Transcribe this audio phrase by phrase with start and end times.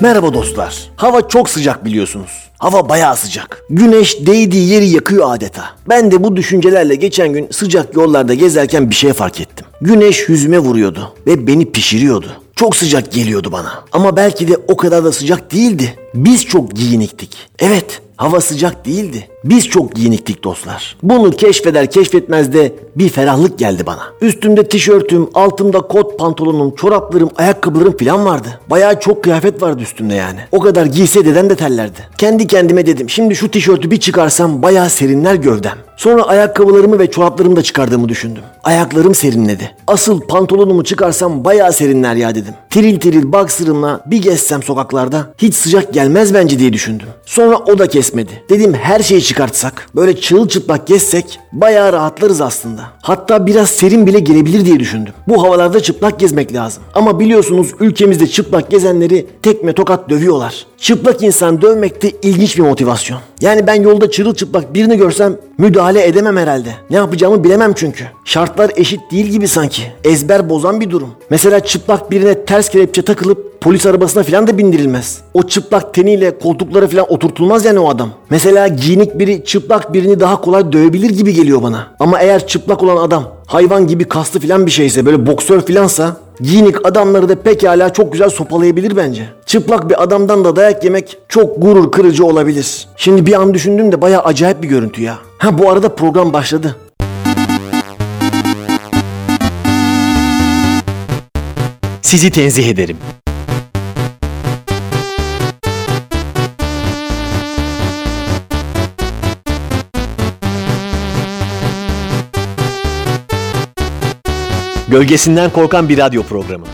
[0.00, 0.90] Merhaba dostlar.
[0.96, 2.30] Hava çok sıcak biliyorsunuz.
[2.58, 3.62] Hava bayağı sıcak.
[3.70, 5.64] Güneş değdiği yeri yakıyor adeta.
[5.88, 9.66] Ben de bu düşüncelerle geçen gün sıcak yollarda gezerken bir şey fark ettim.
[9.80, 12.26] Güneş yüzüme vuruyordu ve beni pişiriyordu.
[12.56, 13.84] Çok sıcak geliyordu bana.
[13.92, 15.94] Ama belki de o kadar da sıcak değildi.
[16.14, 17.36] Biz çok giyiniktik.
[17.58, 19.28] Evet, hava sıcak değildi.
[19.44, 20.96] Biz çok giyiniktik dostlar.
[21.02, 24.02] Bunu keşfeder keşfetmez de bir ferahlık geldi bana.
[24.20, 28.60] Üstümde tişörtüm, altımda kot pantolonum, çoraplarım, ayakkabılarım falan vardı.
[28.70, 30.38] Bayağı çok kıyafet vardı üstümde yani.
[30.52, 31.98] O kadar giyse deden de terlerdi.
[32.18, 35.78] Kendi kendime dedim şimdi şu tişörtü bir çıkarsam bayağı serinler gövdem.
[35.96, 38.42] Sonra ayakkabılarımı ve çoraplarımı da çıkardığımı düşündüm.
[38.64, 39.74] Ayaklarım serinledi.
[39.86, 42.54] Asıl pantolonumu çıkarsam bayağı serinler ya dedim.
[42.70, 47.06] Tiril tiril boxer'ımla bir gezsem sokaklarda hiç sıcak gelmez bence diye düşündüm.
[47.26, 48.42] Sonra o da kesmedi.
[48.50, 52.82] Dedim her şeyi çıkartsak, böyle çırılçıplak gezsek bayağı rahatlarız aslında.
[53.02, 55.12] Hatta biraz serin bile gelebilir diye düşündüm.
[55.28, 56.82] Bu havalarda çıplak gezmek lazım.
[56.94, 60.66] Ama biliyorsunuz ülkemizde çıplak gezenleri tekme tokat dövüyorlar.
[60.80, 63.20] Çıplak insan dövmek de ilginç bir motivasyon.
[63.40, 66.68] Yani ben yolda çırılçıplak birini görsem müdahale edemem herhalde.
[66.90, 68.04] Ne yapacağımı bilemem çünkü.
[68.24, 69.82] Şartlar eşit değil gibi sanki.
[70.04, 71.10] Ezber bozan bir durum.
[71.30, 75.20] Mesela çıplak birine ters kelepçe takılıp polis arabasına falan da bindirilmez.
[75.34, 78.10] O çıplak teniyle koltuklara falan oturtulmaz yani o adam.
[78.30, 81.86] Mesela giyinik biri çıplak birini daha kolay dövebilir gibi geliyor bana.
[81.98, 86.86] Ama eğer çıplak olan adam hayvan gibi kaslı falan bir şeyse böyle boksör filansa giyinik
[86.86, 89.28] adamları da pekala çok güzel sopalayabilir bence.
[89.46, 92.88] Çıplak bir adamdan da dayak yemek çok gurur kırıcı olabilir.
[92.96, 95.18] Şimdi bir an düşündüm de baya acayip bir görüntü ya.
[95.38, 96.76] Ha bu arada program başladı.
[102.02, 102.96] Sizi tenzih ederim.
[114.88, 116.66] Gölgesinden korkan bir radyo programı.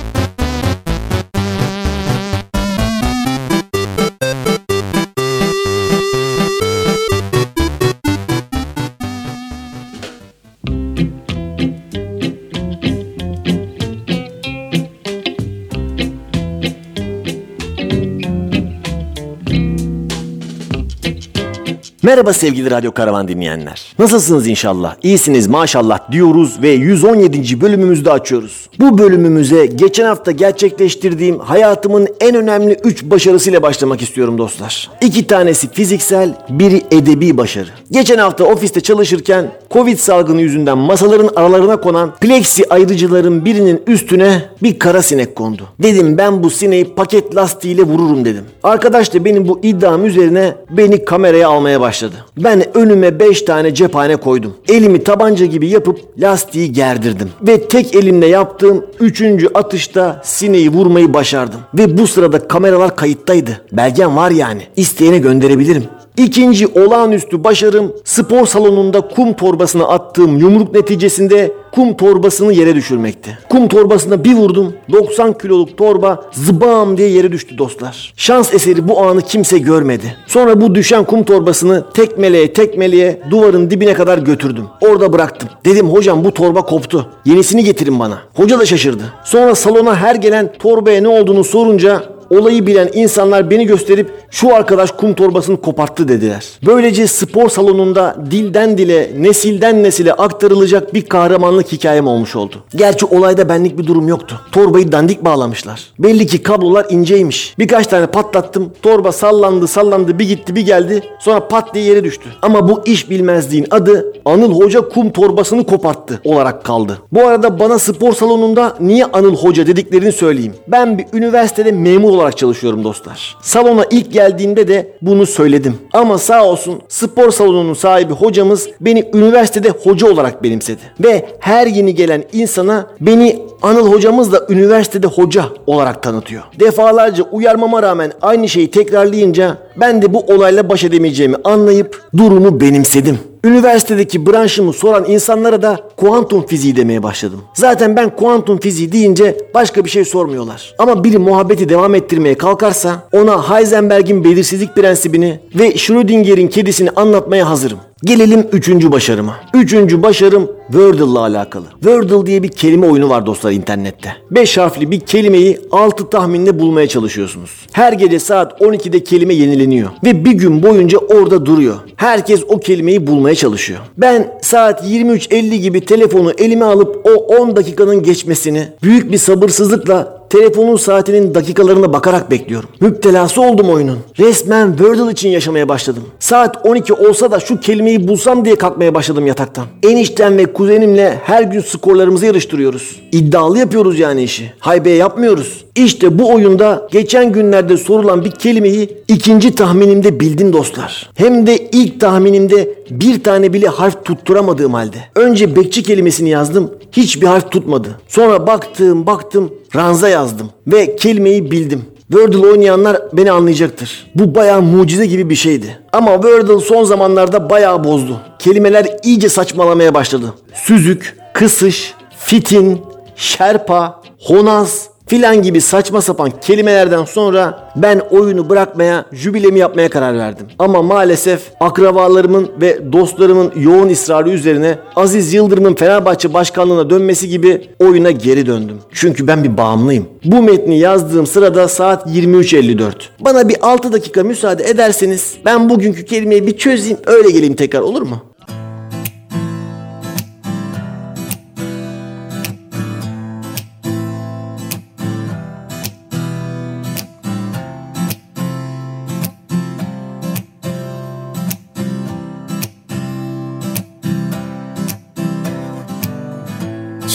[22.04, 23.94] Merhaba sevgili Radyo Karavan dinleyenler.
[23.98, 24.96] Nasılsınız inşallah?
[25.02, 27.60] İyisiniz maşallah diyoruz ve 117.
[27.60, 28.68] bölümümüzde açıyoruz.
[28.80, 34.90] Bu bölümümüze geçen hafta gerçekleştirdiğim hayatımın en önemli 3 başarısıyla başlamak istiyorum dostlar.
[35.00, 37.68] İki tanesi fiziksel, biri edebi başarı.
[37.90, 44.78] Geçen hafta ofiste çalışırken Covid salgını yüzünden masaların aralarına konan plexi ayrıcıların birinin üstüne bir
[44.78, 45.62] kara sinek kondu.
[45.82, 48.44] Dedim ben bu sineği paket lastiğiyle vururum dedim.
[48.62, 51.93] Arkadaş da benim bu iddiam üzerine beni kameraya almaya başladı.
[52.36, 54.54] Ben önüme 5 tane cephane koydum.
[54.68, 57.30] Elimi tabanca gibi yapıp lastiği gerdirdim.
[57.42, 59.22] Ve tek elimle yaptığım 3.
[59.54, 61.60] atışta sineği vurmayı başardım.
[61.74, 63.60] Ve bu sırada kameralar kayıttaydı.
[63.72, 64.62] Belgem var yani.
[64.76, 65.84] İsteyene gönderebilirim.
[66.16, 73.38] İkinci olağanüstü başarım spor salonunda kum torbasına attığım yumruk neticesinde kum torbasını yere düşürmekti.
[73.48, 78.14] Kum torbasına bir vurdum 90 kiloluk torba zıbam diye yere düştü dostlar.
[78.16, 80.16] Şans eseri bu anı kimse görmedi.
[80.26, 84.64] Sonra bu düşen kum torbasını tekmeleye tekmeleye duvarın dibine kadar götürdüm.
[84.80, 85.48] Orada bıraktım.
[85.64, 87.06] Dedim hocam bu torba koptu.
[87.24, 88.18] Yenisini getirin bana.
[88.34, 89.02] Hoca da şaşırdı.
[89.24, 94.90] Sonra salona her gelen torbaya ne olduğunu sorunca Olayı bilen insanlar beni gösterip şu arkadaş
[94.90, 96.46] kum torbasını koparttı dediler.
[96.66, 102.56] Böylece spor salonunda dilden dile, nesilden nesile aktarılacak bir kahramanlık hikayem olmuş oldu.
[102.76, 104.40] Gerçi olayda benlik bir durum yoktu.
[104.52, 105.92] Torbayı dandik bağlamışlar.
[105.98, 107.54] Belli ki kablolar inceymiş.
[107.58, 108.72] Birkaç tane patlattım.
[108.82, 111.02] Torba sallandı sallandı bir gitti bir geldi.
[111.20, 112.28] Sonra pat diye yere düştü.
[112.42, 116.98] Ama bu iş bilmezliğin adı Anıl Hoca kum torbasını koparttı olarak kaldı.
[117.12, 120.54] Bu arada bana spor salonunda niye Anıl Hoca dediklerini söyleyeyim.
[120.68, 123.36] Ben bir üniversitede memur olarak çalışıyorum dostlar.
[123.42, 125.78] Salona ilk geldiğimde de bunu söyledim.
[125.92, 130.80] Ama sağ olsun spor salonunun sahibi hocamız beni üniversitede hoca olarak benimsedi.
[131.00, 136.42] Ve her yeni gelen insana beni Anıl hocamız da üniversitede hoca olarak tanıtıyor.
[136.60, 143.18] Defalarca uyarmama rağmen aynı şeyi tekrarlayınca ben de bu olayla baş edemeyeceğimi anlayıp durumu benimsedim.
[143.44, 147.40] Üniversitedeki branşımı soran insanlara da kuantum fiziği demeye başladım.
[147.54, 150.74] Zaten ben kuantum fiziği deyince başka bir şey sormuyorlar.
[150.78, 157.78] Ama biri muhabbeti devam ettirmeye kalkarsa ona Heisenberg'in belirsizlik prensibini ve Schrödinger'in kedisini anlatmaya hazırım.
[158.04, 159.36] Gelelim üçüncü başarıma.
[159.54, 161.64] Üçüncü başarım Wordle'la alakalı.
[161.72, 164.16] Wordle diye bir kelime oyunu var dostlar internette.
[164.30, 167.50] 5 harfli bir kelimeyi 6 tahminle bulmaya çalışıyorsunuz.
[167.72, 169.90] Her gece saat 12'de kelime yenileniyor.
[170.04, 171.74] Ve bir gün boyunca orada duruyor.
[171.96, 173.80] Herkes o kelimeyi bulmaya çalışıyor.
[173.98, 180.76] Ben saat 23.50 gibi telefonu elime alıp o 10 dakikanın geçmesini büyük bir sabırsızlıkla Telefonun
[180.76, 182.68] saatinin dakikalarına bakarak bekliyorum.
[182.80, 183.98] Müptelası oldum oyunun.
[184.18, 186.02] Resmen Wordle için yaşamaya başladım.
[186.18, 189.64] Saat 12 olsa da şu kelimeyi bulsam diye kalkmaya başladım yataktan.
[189.82, 193.00] Enişten ve kuzenimle her gün skorlarımızı yarıştırıyoruz.
[193.12, 194.52] İddialı yapıyoruz yani işi.
[194.58, 195.64] Haybe yapmıyoruz.
[195.76, 201.10] İşte bu oyunda geçen günlerde sorulan bir kelimeyi ikinci tahminimde bildim dostlar.
[201.14, 204.96] Hem de ilk tahminimde bir tane bile harf tutturamadığım halde.
[205.14, 206.70] Önce bekçi kelimesini yazdım.
[206.92, 207.88] Hiçbir harf tutmadı.
[208.08, 210.50] Sonra baktım baktım ranza yazdım.
[210.66, 211.84] Ve kelimeyi bildim.
[212.12, 214.06] Wordle oynayanlar beni anlayacaktır.
[214.14, 215.78] Bu bayağı mucize gibi bir şeydi.
[215.92, 218.20] Ama Wordle son zamanlarda bayağı bozdu.
[218.38, 220.34] Kelimeler iyice saçmalamaya başladı.
[220.54, 222.80] Süzük, kısış, fitin,
[223.16, 230.46] şerpa, honaz, filan gibi saçma sapan kelimelerden sonra ben oyunu bırakmaya, jübilemi yapmaya karar verdim.
[230.58, 238.10] Ama maalesef akrabalarımın ve dostlarımın yoğun ısrarı üzerine Aziz Yıldırım'ın Fenerbahçe başkanlığına dönmesi gibi oyuna
[238.10, 238.78] geri döndüm.
[238.92, 240.06] Çünkü ben bir bağımlıyım.
[240.24, 242.92] Bu metni yazdığım sırada saat 23.54.
[243.20, 248.02] Bana bir 6 dakika müsaade ederseniz ben bugünkü kelimeyi bir çözeyim öyle geleyim tekrar olur
[248.02, 248.22] mu?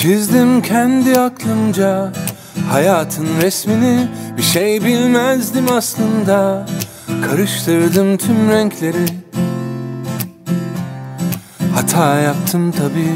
[0.10, 2.14] Çizdim kendi aklımca
[2.70, 4.08] hayatın resmini.
[4.38, 6.66] Bir şey bilmezdim aslında.
[7.30, 9.06] Karıştırdım tüm renkleri.
[11.76, 13.08] Hata yaptım tabi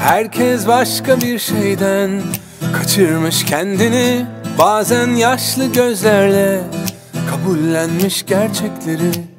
[0.00, 2.22] Herkes başka bir şeyden
[2.72, 4.26] Kaçırmış kendini.
[4.58, 6.60] Bazen yaşlı gözlerle
[7.30, 9.33] Kabullenmiş gerçekleri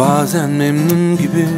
[0.00, 1.48] Bazen memnun gibi.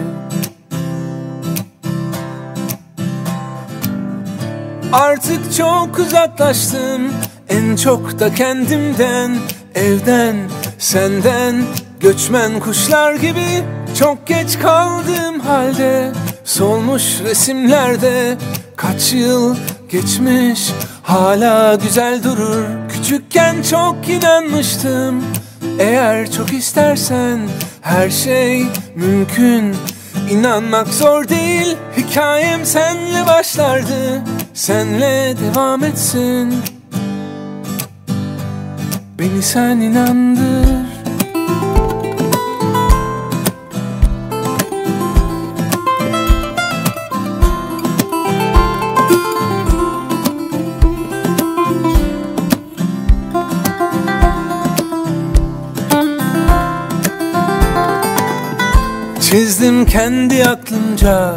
[4.92, 7.12] Artık çok uzaklaştım
[7.48, 9.36] En çok da kendimden
[9.74, 10.36] Evden,
[10.78, 11.64] senden
[12.00, 13.64] Göçmen kuşlar gibi.
[13.98, 16.12] Çok geç kaldığım halde
[16.44, 18.38] Solmuş resimlerde
[18.76, 19.56] Kaç yıl
[19.90, 20.70] geçmiş
[21.02, 22.64] Hala güzel durur.
[22.88, 25.22] Küçükken çok inanmıştım
[25.78, 27.40] Eğer çok istersen
[27.80, 28.66] her şey
[28.96, 29.76] mümkün.
[30.30, 34.22] İnanmak zor değil Hikayem senle başlardı.
[34.54, 36.54] Senle devam etsin.
[39.18, 40.91] Beni sen inandır
[59.62, 61.34] Çizdim kendi aklımca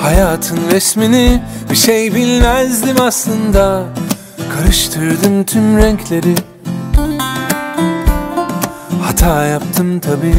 [0.00, 3.84] Hayatın resmini Bir şey bilmezdim aslında.
[4.54, 6.34] Karıştırdım tüm renkleri.
[9.02, 10.34] Hata yaptım tabi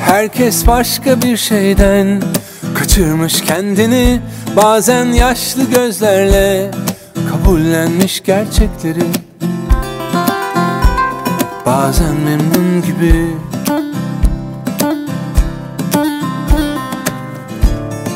[0.00, 2.22] Herkes başka bir şeyden
[2.74, 4.20] Kaçırmış kendini.
[4.56, 6.70] Bazen yaşlı gözlerle
[7.30, 9.27] Kabullenmiş gerçekleri
[11.68, 13.36] Bazen memnun gibi.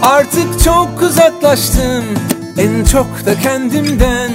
[0.02, 2.04] Artık çok uzaklaştım.
[2.58, 4.30] En çok da kendimden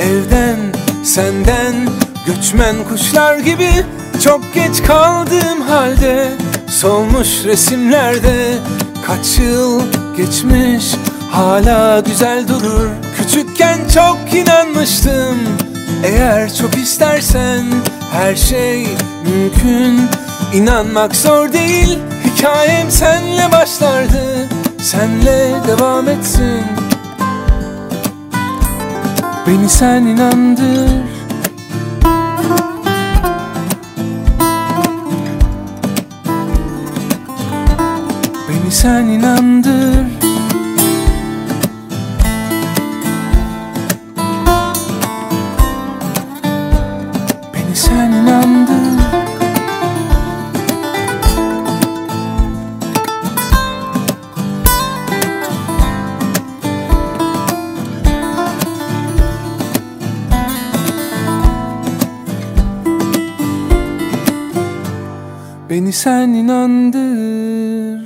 [0.00, 0.56] Evden,
[1.04, 1.88] senden.
[2.26, 3.70] Göçmen kuşlar gibi
[4.24, 6.28] Çok geç kaldığım halde
[6.68, 8.58] Solmuş resimlerde
[9.06, 9.82] Kaç yıl
[10.16, 10.94] geçmiş
[11.30, 12.88] Hala güzel durur.
[13.16, 15.36] Küçükken çok inanmıştım.
[16.04, 17.66] Eğer çok istersen
[18.12, 18.86] her şey
[19.24, 20.00] mümkün.
[20.54, 21.98] İnanmak zor değil.
[22.24, 24.48] Hikayem senle başlardı.
[24.82, 26.64] Senle devam etsin.
[29.46, 30.90] Beni sen inandır.
[38.48, 40.19] Beni sen inandır
[65.80, 68.00] Beni sen inandır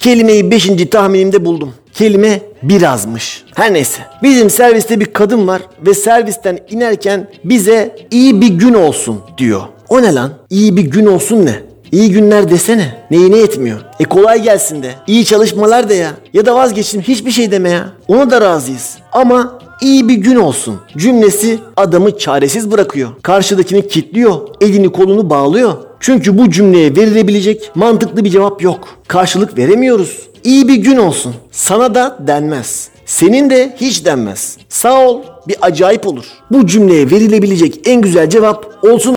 [0.00, 0.66] Kelimeyi 5.
[0.90, 1.74] tahminimde buldum.
[1.92, 3.44] Kelime birazmış.
[3.54, 4.02] Her neyse.
[4.22, 9.62] Bizim serviste bir kadın var ve servisten inerken bize iyi bir gün olsun diyor.
[9.88, 10.32] O ne lan?
[10.50, 11.73] İyi bir gün olsun ne?
[11.94, 13.06] İyi günler desene.
[13.10, 13.78] Neyine etmiyor?
[14.00, 14.90] E kolay gelsin de.
[15.06, 16.10] İyi çalışmalar de ya.
[16.32, 17.88] Ya da vazgeçtim hiçbir şey deme ya.
[18.08, 18.96] Ona da razıyız.
[19.12, 23.10] Ama iyi bir gün olsun cümlesi adamı çaresiz bırakıyor.
[23.22, 24.40] Karşıdakini kilitliyor.
[24.60, 25.74] Elini kolunu bağlıyor.
[26.00, 28.88] Çünkü bu cümleye verilebilecek mantıklı bir cevap yok.
[29.08, 30.28] Karşılık veremiyoruz.
[30.44, 31.34] İyi bir gün olsun.
[31.52, 32.88] Sana da denmez.
[33.06, 34.56] Senin de hiç denmez.
[34.68, 36.24] Sağ ol bir acayip olur.
[36.50, 39.16] Bu cümleye verilebilecek en güzel cevap olsun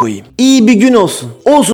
[0.00, 0.26] koyayım.
[0.38, 1.30] İyi bir gün olsun.
[1.44, 1.73] Olsun.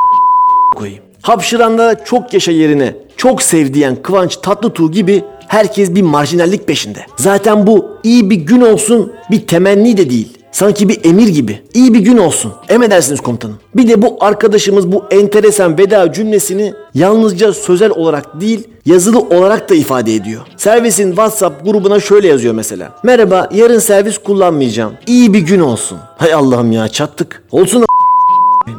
[1.22, 6.98] Hapşıranlara çok yaşa yerine çok sev diyen Kıvanç Tatlıtuğ gibi herkes bir marjinallik peşinde.
[7.16, 10.28] Zaten bu iyi bir gün olsun bir temenni de değil.
[10.52, 11.62] Sanki bir emir gibi.
[11.74, 12.52] İyi bir gün olsun.
[12.68, 13.56] Emredersiniz komutanım.
[13.76, 19.74] Bir de bu arkadaşımız bu enteresan veda cümlesini yalnızca sözel olarak değil yazılı olarak da
[19.74, 20.40] ifade ediyor.
[20.56, 22.92] Servisin WhatsApp grubuna şöyle yazıyor mesela.
[23.02, 24.92] Merhaba yarın servis kullanmayacağım.
[25.06, 25.98] İyi bir gün olsun.
[26.18, 27.42] Hay Allah'ım ya çattık.
[27.52, 27.84] Olsun a-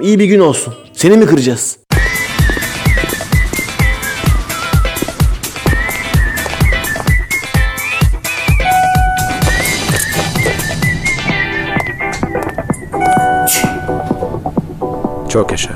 [0.03, 0.73] İyi bir gün olsun.
[0.93, 1.77] Seni mi kıracağız?
[15.31, 15.69] Çok yaşa.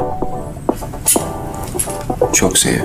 [2.34, 2.80] Çok sev.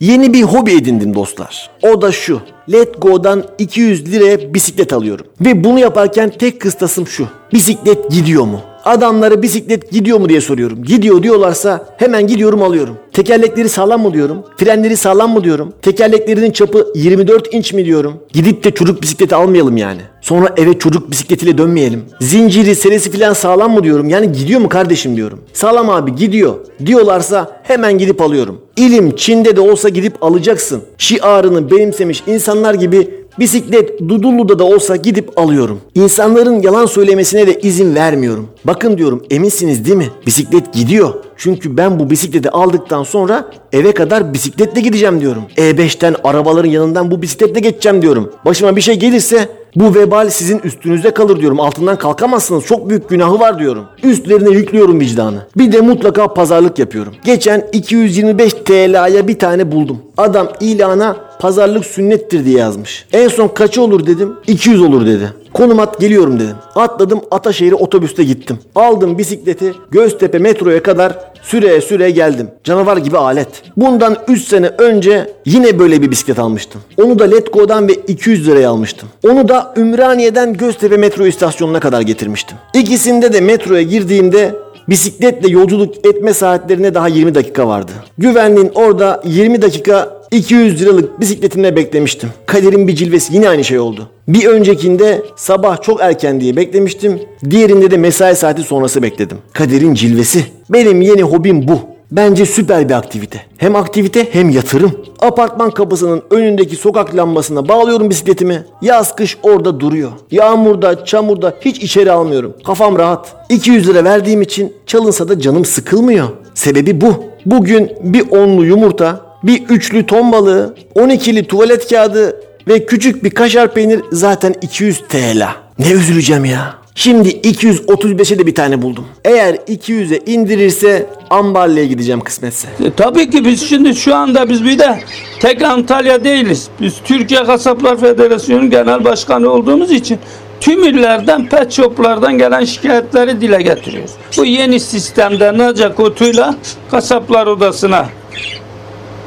[0.00, 1.70] Yeni bir hobi edindim dostlar.
[1.82, 2.40] O da şu.
[2.72, 5.26] Let Go'dan 200 liraya bisiklet alıyorum.
[5.40, 7.28] Ve bunu yaparken tek kıstasım şu.
[7.52, 8.60] Bisiklet gidiyor mu?
[8.88, 10.84] Adamlara bisiklet gidiyor mu diye soruyorum.
[10.84, 12.96] Gidiyor diyorlarsa hemen gidiyorum alıyorum.
[13.12, 14.44] Tekerlekleri sağlam mı diyorum.
[14.56, 15.72] Frenleri sağlam mı diyorum.
[15.82, 18.14] Tekerleklerinin çapı 24 inç mi diyorum.
[18.32, 20.00] Gidip de çocuk bisikleti almayalım yani.
[20.20, 22.04] Sonra eve çocuk bisikletiyle dönmeyelim.
[22.20, 24.08] Zinciri, serisi filan sağlam mı diyorum.
[24.08, 25.40] Yani gidiyor mu kardeşim diyorum.
[25.52, 26.54] Sağlam abi gidiyor
[26.86, 28.60] diyorlarsa hemen gidip alıyorum.
[28.76, 30.82] İlim Çin'de de olsa gidip alacaksın.
[30.98, 35.80] Şiarını benimsemiş insanlar gibi Bisiklet Dudullu'da da olsa gidip alıyorum.
[35.94, 38.48] İnsanların yalan söylemesine de izin vermiyorum.
[38.64, 40.08] Bakın diyorum eminsiniz değil mi?
[40.26, 41.14] Bisiklet gidiyor.
[41.36, 45.42] Çünkü ben bu bisikleti aldıktan sonra eve kadar bisikletle gideceğim diyorum.
[45.56, 48.32] E5'ten arabaların yanından bu bisikletle geçeceğim diyorum.
[48.44, 49.48] Başıma bir şey gelirse
[49.80, 51.60] bu vebal sizin üstünüzde kalır diyorum.
[51.60, 52.66] Altından kalkamazsınız.
[52.66, 53.84] Çok büyük günahı var diyorum.
[54.02, 55.46] Üstlerine yüklüyorum vicdanı.
[55.56, 57.14] Bir de mutlaka pazarlık yapıyorum.
[57.24, 59.98] Geçen 225 TL'ye bir tane buldum.
[60.16, 63.06] Adam ilana pazarlık sünnettir diye yazmış.
[63.12, 64.32] En son kaçı olur dedim.
[64.46, 65.32] 200 olur dedi.
[65.58, 66.56] Konum at geliyorum dedim.
[66.74, 68.58] Atladım Ataşehir'e otobüste gittim.
[68.74, 72.48] Aldım bisikleti Göztepe metroya kadar süreye süreye geldim.
[72.64, 73.48] Canavar gibi alet.
[73.76, 76.80] Bundan 3 sene önce yine böyle bir bisiklet almıştım.
[77.02, 79.08] Onu da Letgo'dan ve 200 liraya almıştım.
[79.28, 82.56] Onu da Ümraniye'den Göztepe metro istasyonuna kadar getirmiştim.
[82.74, 84.54] İkisinde de metroya girdiğimde
[84.88, 87.92] Bisikletle yolculuk etme saatlerine daha 20 dakika vardı.
[88.18, 92.28] Güvenliğin orada 20 dakika 200 liralık bisikletimle beklemiştim.
[92.46, 94.08] Kaderin bir cilvesi yine aynı şey oldu.
[94.28, 97.20] Bir öncekinde sabah çok erken diye beklemiştim.
[97.50, 99.38] Diğerinde de mesai saati sonrası bekledim.
[99.52, 100.44] Kaderin cilvesi.
[100.70, 101.80] Benim yeni hobim bu.
[102.10, 103.40] Bence süper bir aktivite.
[103.56, 104.92] Hem aktivite hem yatırım.
[105.20, 108.64] Apartman kapısının önündeki sokak lambasına bağlıyorum bisikletimi.
[108.82, 110.10] Yaz kış orada duruyor.
[110.30, 112.54] Yağmurda, çamurda hiç içeri almıyorum.
[112.66, 113.36] Kafam rahat.
[113.48, 116.28] 200 lira verdiğim için çalınsa da canım sıkılmıyor.
[116.54, 117.24] Sebebi bu.
[117.46, 123.74] Bugün bir onlu yumurta, bir üçlü ton balığı, 12'li tuvalet kağıdı ve küçük bir kaşar
[123.74, 125.48] peynir zaten 200 TL.
[125.78, 126.77] Ne üzüleceğim ya.
[126.98, 129.06] Şimdi 235'e de bir tane buldum.
[129.24, 132.68] Eğer 200'e indirirse Ambarlı'ya gideceğim kısmetse.
[132.84, 135.00] E, Tabii ki biz şimdi şu anda biz bir de
[135.40, 136.68] tek Antalya değiliz.
[136.80, 140.18] Biz Türkiye Kasaplar Federasyonu Genel Başkanı olduğumuz için
[140.60, 144.12] tüm illerden, pet shoplardan gelen şikayetleri dile getiriyoruz.
[144.36, 146.54] Bu yeni sistemde Naca Kutu'yla
[146.90, 148.06] Kasaplar Odası'na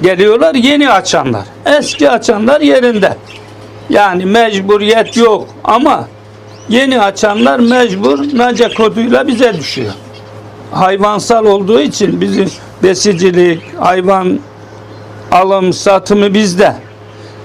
[0.01, 1.45] geliyorlar yeni açanlar.
[1.65, 3.17] Eski açanlar yerinde.
[3.89, 6.07] Yani mecburiyet yok ama
[6.71, 9.91] yeni açanlar mecbur Naca koduyla bize düşüyor.
[10.71, 12.49] Hayvansal olduğu için bizim
[12.83, 14.39] besicilik, hayvan
[15.31, 16.75] alım, satımı bizde.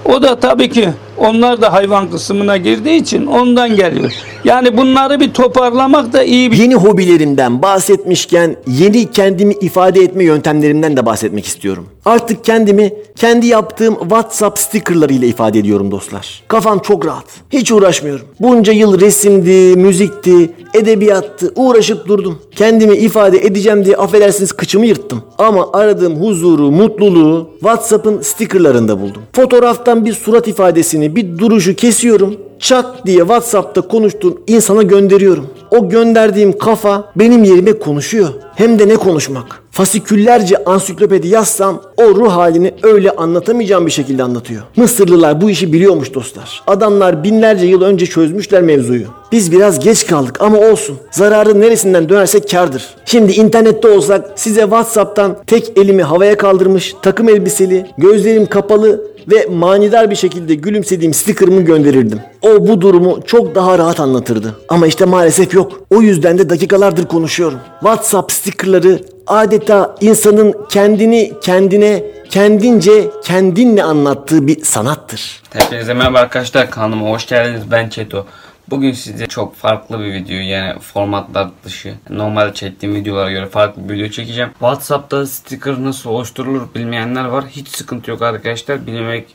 [0.05, 4.11] O da tabii ki onlar da hayvan kısmına girdiği için ondan geliyor.
[4.47, 10.97] Yani bunları bir toparlamak da iyi bir Yeni hobilerimden bahsetmişken yeni kendimi ifade etme yöntemlerimden
[10.97, 11.87] de bahsetmek istiyorum.
[12.05, 16.43] Artık kendimi kendi yaptığım WhatsApp stickerlarıyla ifade ediyorum dostlar.
[16.47, 17.25] Kafam çok rahat.
[17.49, 18.25] Hiç uğraşmıyorum.
[18.39, 22.39] Bunca yıl resimdi, müzikti, edebiyattı uğraşıp durdum.
[22.55, 25.23] Kendimi ifade edeceğim diye affedersiniz kıçımı yırttım.
[25.37, 29.21] Ama aradığım huzuru, mutluluğu WhatsApp'ın stickerlarında buldum.
[29.33, 35.47] Fotoğraftan bir surat ifadesini, bir duruşu kesiyorum çat diye WhatsApp'ta konuştuğum insana gönderiyorum.
[35.71, 38.29] O gönderdiğim kafa benim yerime konuşuyor.
[38.57, 39.61] Hem de ne konuşmak.
[39.71, 44.61] Fasiküllerce ansiklopedi yazsam o ruh halini öyle anlatamayacağım bir şekilde anlatıyor.
[44.75, 46.63] Mısırlılar bu işi biliyormuş dostlar.
[46.67, 49.05] Adamlar binlerce yıl önce çözmüşler mevzuyu.
[49.31, 50.97] Biz biraz geç kaldık ama olsun.
[51.11, 52.85] Zararı neresinden dönersek kardır.
[53.05, 60.09] Şimdi internette olsak size Whatsapp'tan tek elimi havaya kaldırmış, takım elbiseli, gözlerim kapalı ve manidar
[60.09, 62.19] bir şekilde gülümsediğim sticker'ımı gönderirdim.
[62.41, 64.55] O bu durumu çok daha rahat anlatırdı.
[64.69, 65.81] Ama işte maalesef yok.
[65.89, 67.59] O yüzden de dakikalardır konuşuyorum.
[67.79, 75.41] WhatsApp sticker'ları adeta insanın kendini kendine kendince kendinle anlattığı bir sanattır.
[75.53, 78.25] Hepinize merhaba arkadaşlar kanalıma hoş geldiniz ben Çeto.
[78.69, 83.93] Bugün size çok farklı bir video yani formatlar dışı normalde çektiğim videolara göre farklı bir
[83.93, 84.49] video çekeceğim.
[84.49, 87.45] Whatsapp'ta sticker nasıl oluşturulur bilmeyenler var.
[87.49, 88.87] Hiç sıkıntı yok arkadaşlar.
[88.87, 89.27] Bilmemek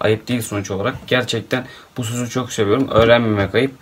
[0.00, 0.94] ayıp değil sonuç olarak.
[1.06, 1.64] Gerçekten
[1.96, 2.88] bu sözü çok seviyorum.
[2.88, 3.72] Öğrenmemek ayıp.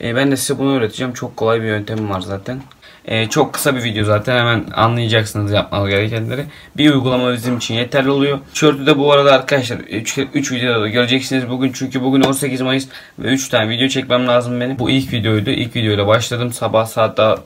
[0.00, 1.12] Ee, ben de size bunu öğreteceğim.
[1.12, 2.60] Çok kolay bir yöntemim var zaten.
[3.04, 6.44] Ee, çok kısa bir video zaten hemen anlayacaksınız yapmanız gerekenleri.
[6.76, 8.38] Bir uygulama bizim için yeterli oluyor.
[8.54, 12.88] Tişörtü de bu arada arkadaşlar 3, 3 videoda da göreceksiniz bugün çünkü bugün 18 Mayıs
[13.18, 14.78] ve 3 tane video çekmem lazım benim.
[14.78, 15.50] Bu ilk videoydu.
[15.50, 16.52] İlk videoyla başladım.
[16.52, 17.38] Sabah saat daha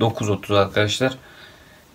[0.00, 1.12] 9.30 arkadaşlar.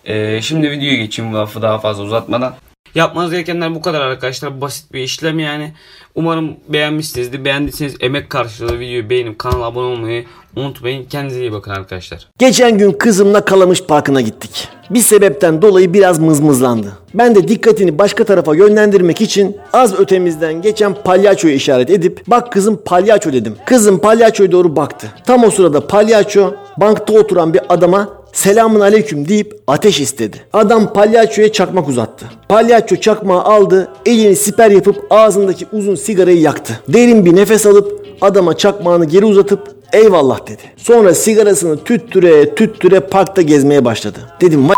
[0.05, 2.55] Ee, şimdi videoya geçeyim bu lafı daha fazla uzatmadan.
[2.95, 4.61] Yapmanız gerekenler bu kadar arkadaşlar.
[4.61, 5.73] Basit bir işlem yani.
[6.15, 7.45] Umarım beğenmişsinizdir.
[7.45, 11.05] Beğendiyseniz emek karşılığı videoyu beğenip kanala abone olmayı unutmayın.
[11.05, 12.27] Kendinize iyi bakın arkadaşlar.
[12.39, 14.67] Geçen gün kızımla Kalamış Parkı'na gittik.
[14.89, 16.87] Bir sebepten dolayı biraz mızmızlandı.
[17.13, 22.81] Ben de dikkatini başka tarafa yönlendirmek için az ötemizden geçen palyaçoyu işaret edip bak kızım
[22.85, 23.55] palyaço dedim.
[23.65, 25.07] Kızım palyaçoya doğru baktı.
[25.25, 30.37] Tam o sırada palyaço bankta oturan bir adama selamun aleyküm deyip ateş istedi.
[30.53, 32.25] Adam palyaçoya çakmak uzattı.
[32.49, 36.79] Palyaço çakmağı aldı, elini siper yapıp ağzındaki uzun sigarayı yaktı.
[36.87, 40.61] Derin bir nefes alıp adama çakmağını geri uzatıp eyvallah dedi.
[40.77, 44.19] Sonra sigarasını tüttüre tüttüre parkta gezmeye başladı.
[44.41, 44.69] Dedim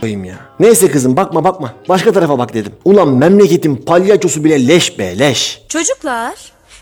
[0.00, 0.36] koyayım ya.
[0.60, 1.74] Neyse kızım bakma bakma.
[1.88, 2.72] Başka tarafa bak dedim.
[2.84, 5.62] Ulan memleketin palyaçosu bile leş be leş.
[5.68, 6.34] Çocuklar,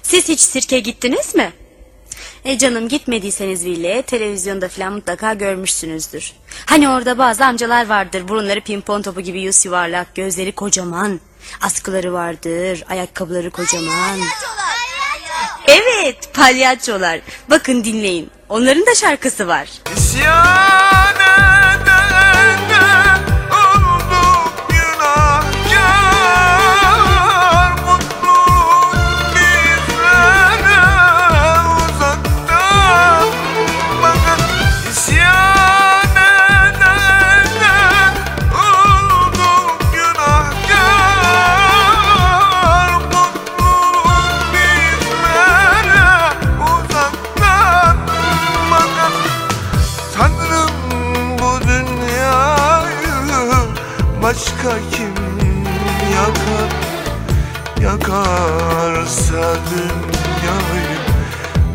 [0.02, 1.52] siz hiç sirke gittiniz mi?
[2.44, 6.32] E canım gitmediyseniz bile televizyonda falan mutlaka görmüşsünüzdür.
[6.66, 8.28] Hani orada bazı amcalar vardır.
[8.28, 11.20] Burunları pimpon topu gibi yüz yuvarlak, gözleri kocaman.
[11.60, 14.18] Askıları vardır, ayakkabıları kocaman.
[15.68, 17.20] Evet, palyaçolar.
[17.50, 18.30] Bakın dinleyin.
[18.48, 19.68] Onların da şarkısı var.
[19.96, 22.77] İsyan edene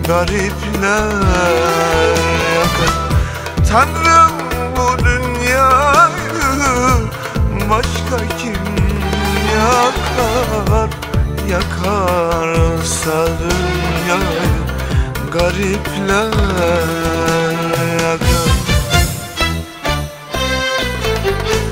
[0.08, 1.12] garipler
[2.56, 2.94] yakar
[3.72, 4.32] Tanrım
[4.78, 7.10] bu dünyayı
[7.70, 8.54] başka kim
[9.56, 10.90] yakar
[11.52, 14.54] Yakarsa dünyayı
[15.34, 16.32] garipler
[17.94, 18.54] yakar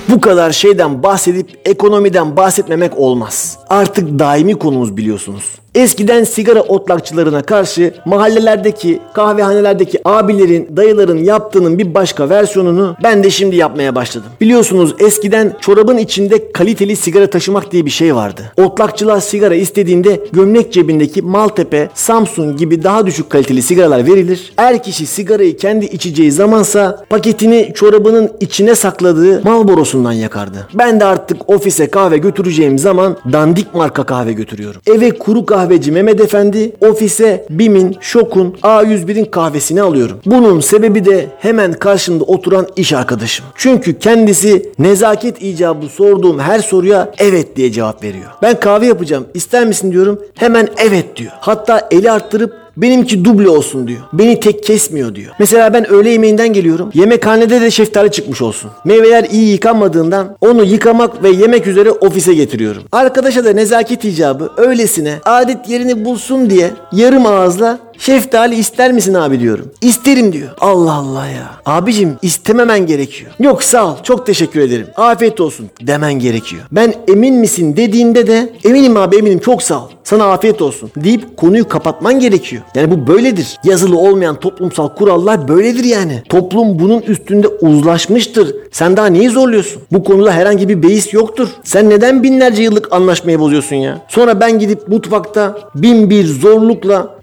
[0.10, 3.58] Bu kadar şeyden bahsedip ekonomiden bahsetmemek olmaz.
[3.70, 5.61] Artık daimi konumuz biliyorsunuz.
[5.76, 13.56] Eskiden sigara otlakçılarına karşı mahallelerdeki, kahvehanelerdeki abilerin, dayıların yaptığının bir başka versiyonunu ben de şimdi
[13.56, 14.28] yapmaya başladım.
[14.42, 18.42] Biliyorsunuz eskiden çorabın içinde kaliteli sigara taşımak diye bir şey vardı.
[18.58, 24.54] Otlakçılar sigara istediğinde gömlek cebindeki Maltepe, Samsung gibi daha düşük kaliteli sigaralar verilir.
[24.58, 30.68] Er kişi sigarayı kendi içeceği zamansa paketini çorabının içine sakladığı Marlboro'sundan yakardı.
[30.74, 34.82] Ben de artık ofise kahve götüreceğim zaman dandik marka kahve götürüyorum.
[34.88, 40.19] Eve kuru kahveci Mehmet Efendi, ofise BİM'in, Şok'un, A101'in kahvesini alıyorum.
[40.26, 43.45] Bunun sebebi de hemen karşımda oturan iş arkadaşım.
[43.56, 48.32] Çünkü kendisi nezaket icabı sorduğum her soruya evet diye cevap veriyor.
[48.41, 51.32] Ben kahve yapacağım ister misin diyorum hemen evet diyor.
[51.39, 54.00] Hatta eli arttırıp Benimki duble olsun diyor.
[54.13, 55.34] Beni tek kesmiyor diyor.
[55.39, 56.91] Mesela ben öğle yemeğinden geliyorum.
[56.94, 58.72] Yemekhanede de şeftali çıkmış olsun.
[58.86, 62.84] Meyveler iyi yıkanmadığından onu yıkamak ve yemek üzere ofise getiriyorum.
[62.91, 69.40] Arkadaşa da nezaket icabı öylesine adet yerini bulsun diye yarım ağızla Şeftali ister misin abi
[69.40, 69.72] diyorum.
[69.82, 70.50] İsterim diyor.
[70.60, 71.52] Allah Allah ya.
[71.66, 73.32] Abicim istememen gerekiyor.
[73.40, 74.88] Yok sağ ol çok teşekkür ederim.
[74.96, 76.62] Afiyet olsun demen gerekiyor.
[76.72, 79.90] Ben emin misin dediğinde de eminim abi eminim çok sağ ol.
[80.04, 82.62] Sana afiyet olsun deyip konuyu kapatman gerekiyor.
[82.76, 83.58] Yani bu böyledir.
[83.64, 86.24] Yazılı olmayan toplumsal kurallar böyledir yani.
[86.30, 88.56] Toplum bunun üstünde uzlaşmıştır.
[88.72, 89.82] Sen daha neyi zorluyorsun?
[89.92, 91.48] Bu konuda herhangi bir beis yoktur.
[91.64, 94.02] Sen neden binlerce yıllık anlaşmayı bozuyorsun ya?
[94.08, 97.16] Sonra ben gidip mutfakta bin bir zorlukla,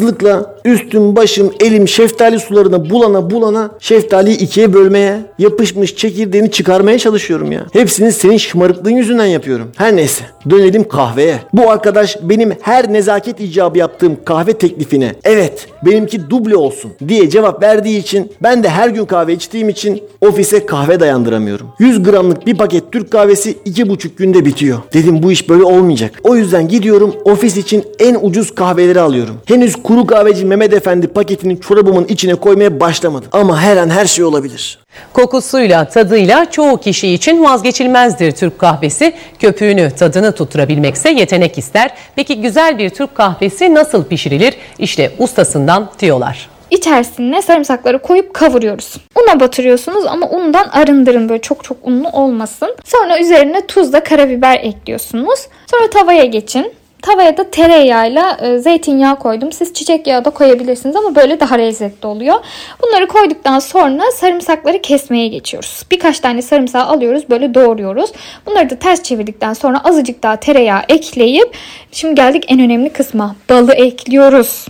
[0.00, 7.52] imkansızlıkla üstüm başım elim şeftali sularına bulana bulana şeftaliyi ikiye bölmeye, yapışmış çekirdeğini çıkarmaya çalışıyorum
[7.52, 7.66] ya.
[7.72, 9.72] Hepsini senin şımarıklığın yüzünden yapıyorum.
[9.76, 11.38] Her neyse dönelim kahveye.
[11.52, 17.62] Bu arkadaş benim her nezaket icabı yaptığım kahve teklifine evet benimki duble olsun diye cevap
[17.62, 21.68] verdiği için ben de her gün kahve içtiğim için ofise kahve dayandıramıyorum.
[21.78, 24.78] 100 gramlık bir paket Türk kahvesi 2,5 günde bitiyor.
[24.92, 26.12] Dedim bu iş böyle olmayacak.
[26.22, 29.36] O yüzden gidiyorum ofis için en ucuz kahveleri alıyorum.
[29.44, 33.28] Henüz kuru kahveci Mehmet Efendi paketini çorabımın içine koymaya başlamadım.
[33.32, 34.78] Ama her an her şey olabilir.
[35.12, 39.12] Kokusuyla, tadıyla çoğu kişi için vazgeçilmezdir Türk kahvesi.
[39.38, 41.90] Köpüğünü, tadını tutturabilmekse yetenek ister.
[42.16, 44.54] Peki güzel bir Türk kahvesi nasıl pişirilir?
[44.78, 46.48] İşte ustasından tiyolar.
[46.70, 48.96] İçerisine sarımsakları koyup kavuruyoruz.
[49.16, 52.76] Una batırıyorsunuz ama undan arındırın böyle çok çok unlu olmasın.
[52.84, 55.40] Sonra üzerine tuzla karabiber ekliyorsunuz.
[55.70, 56.72] Sonra tavaya geçin.
[57.02, 59.52] Tavaya da tereyağıyla e, zeytinyağı koydum.
[59.52, 62.36] Siz çiçek yağı da koyabilirsiniz ama böyle daha lezzetli oluyor.
[62.82, 65.82] Bunları koyduktan sonra sarımsakları kesmeye geçiyoruz.
[65.90, 68.12] Birkaç tane sarımsağı alıyoruz böyle doğruyoruz.
[68.46, 71.56] Bunları da ters çevirdikten sonra azıcık daha tereyağı ekleyip
[71.92, 73.36] şimdi geldik en önemli kısma.
[73.50, 74.66] Balı ekliyoruz.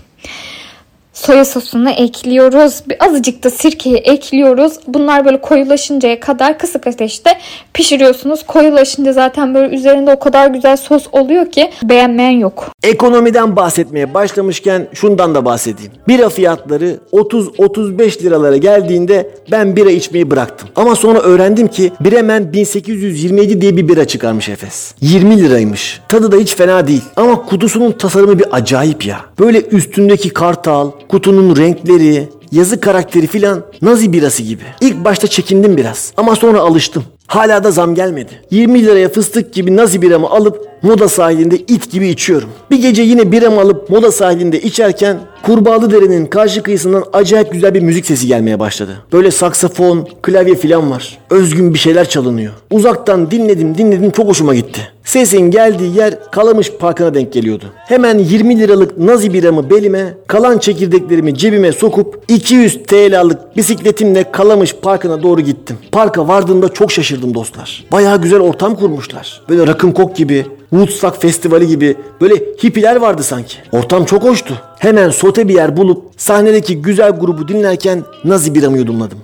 [1.21, 2.83] Soya sosunu ekliyoruz.
[2.89, 4.73] Bir azıcık da sirkeyi ekliyoruz.
[4.87, 7.31] Bunlar böyle koyulaşıncaya kadar kısık ateşte
[7.75, 8.43] pişiriyorsunuz.
[8.47, 12.67] Koyulaşınca zaten böyle üzerinde o kadar güzel sos oluyor ki beğenmeyen yok.
[12.83, 15.93] Ekonomiden bahsetmeye başlamışken şundan da bahsedeyim.
[16.09, 20.69] Bira fiyatları 30-35 liralara geldiğinde ben bira içmeyi bıraktım.
[20.77, 24.95] Ama sonra öğrendim ki Bremen 1827 diye bir bira çıkarmış Efes.
[25.01, 26.01] 20 liraymış.
[26.09, 27.05] Tadı da hiç fena değil.
[27.17, 29.21] Ama kutusunun tasarımı bir acayip ya.
[29.39, 34.63] Böyle üstündeki kartal, kutunun renkleri, yazı karakteri filan Nazi birası gibi.
[34.81, 37.05] İlk başta çekindim biraz ama sonra alıştım.
[37.31, 38.31] Hala da zam gelmedi.
[38.51, 42.49] 20 liraya fıstık gibi nazi biramı alıp moda sahilinde it gibi içiyorum.
[42.71, 47.81] Bir gece yine biramı alıp moda sahilinde içerken Kurbağalı Dere'nin karşı kıyısından acayip güzel bir
[47.81, 48.97] müzik sesi gelmeye başladı.
[49.13, 51.19] Böyle saksafon, klavye filan var.
[51.31, 52.53] Özgün bir şeyler çalınıyor.
[52.71, 54.81] Uzaktan dinledim dinledim çok hoşuma gitti.
[55.05, 57.65] Sesin geldiği yer Kalamış Parkı'na denk geliyordu.
[57.77, 65.23] Hemen 20 liralık nazi biramı belime, kalan çekirdeklerimi cebime sokup 200 TL'lik bisikletimle Kalamış Parkı'na
[65.23, 65.77] doğru gittim.
[65.93, 67.85] Parka vardığımda çok şaşırdım dostlar.
[67.93, 69.43] Bayağı güzel ortam kurmuşlar.
[69.49, 73.57] Böyle Rock'n'Coke gibi, Woodstock Festivali gibi böyle hippiler vardı sanki.
[73.73, 74.55] Ortam çok hoştu.
[74.79, 79.19] Hemen sote bir yer bulup sahnedeki güzel grubu dinlerken nazi biramı yudumladım.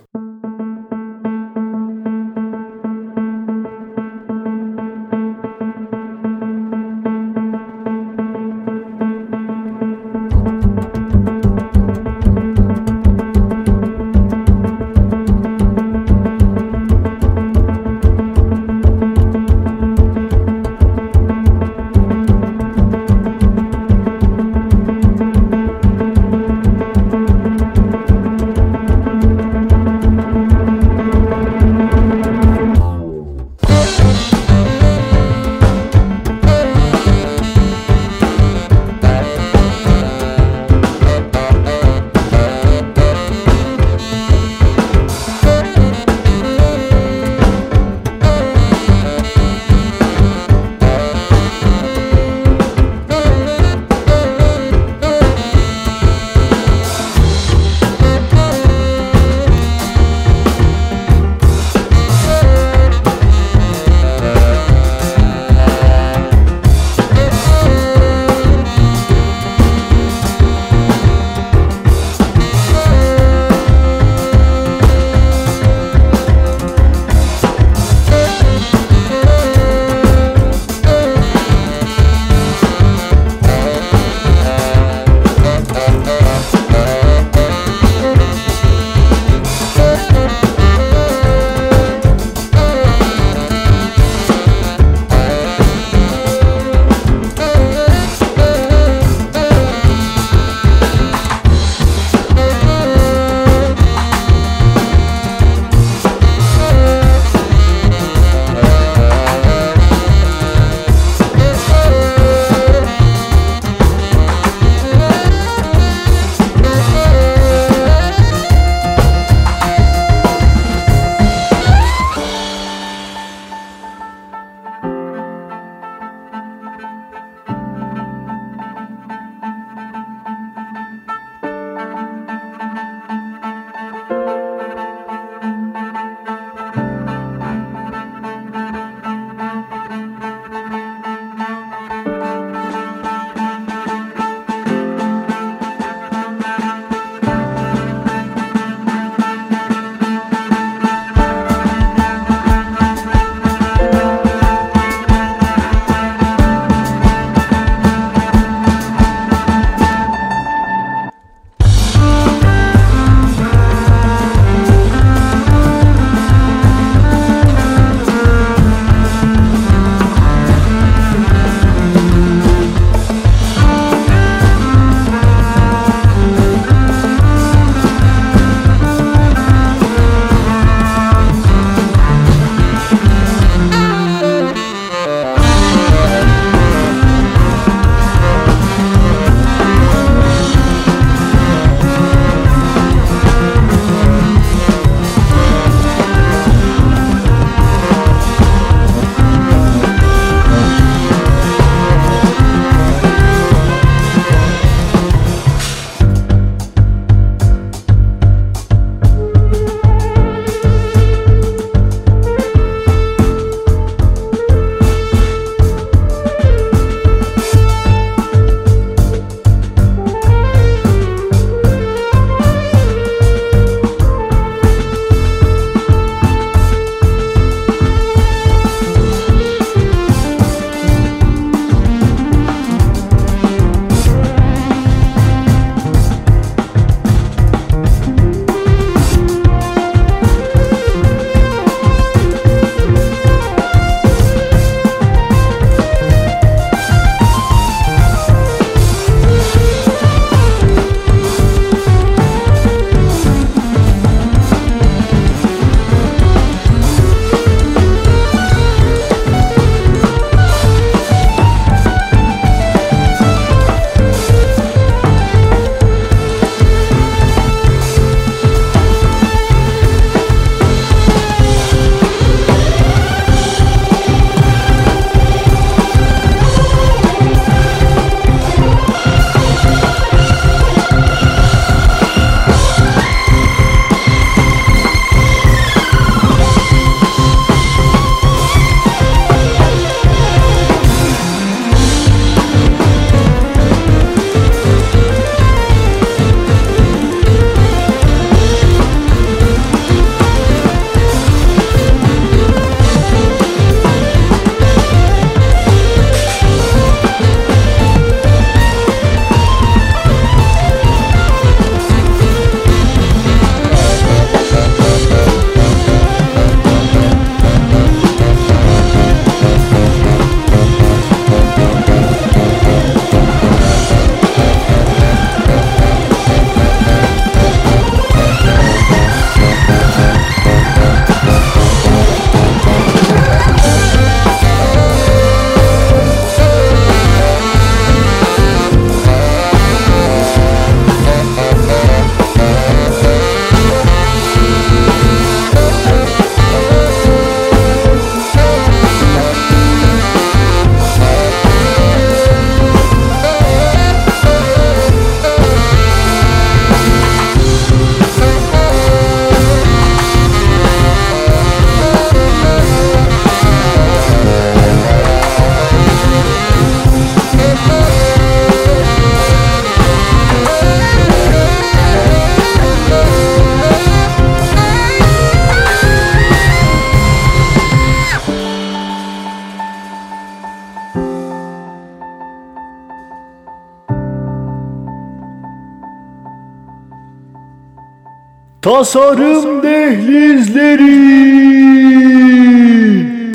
[388.76, 390.96] Tasarım Dehlizleri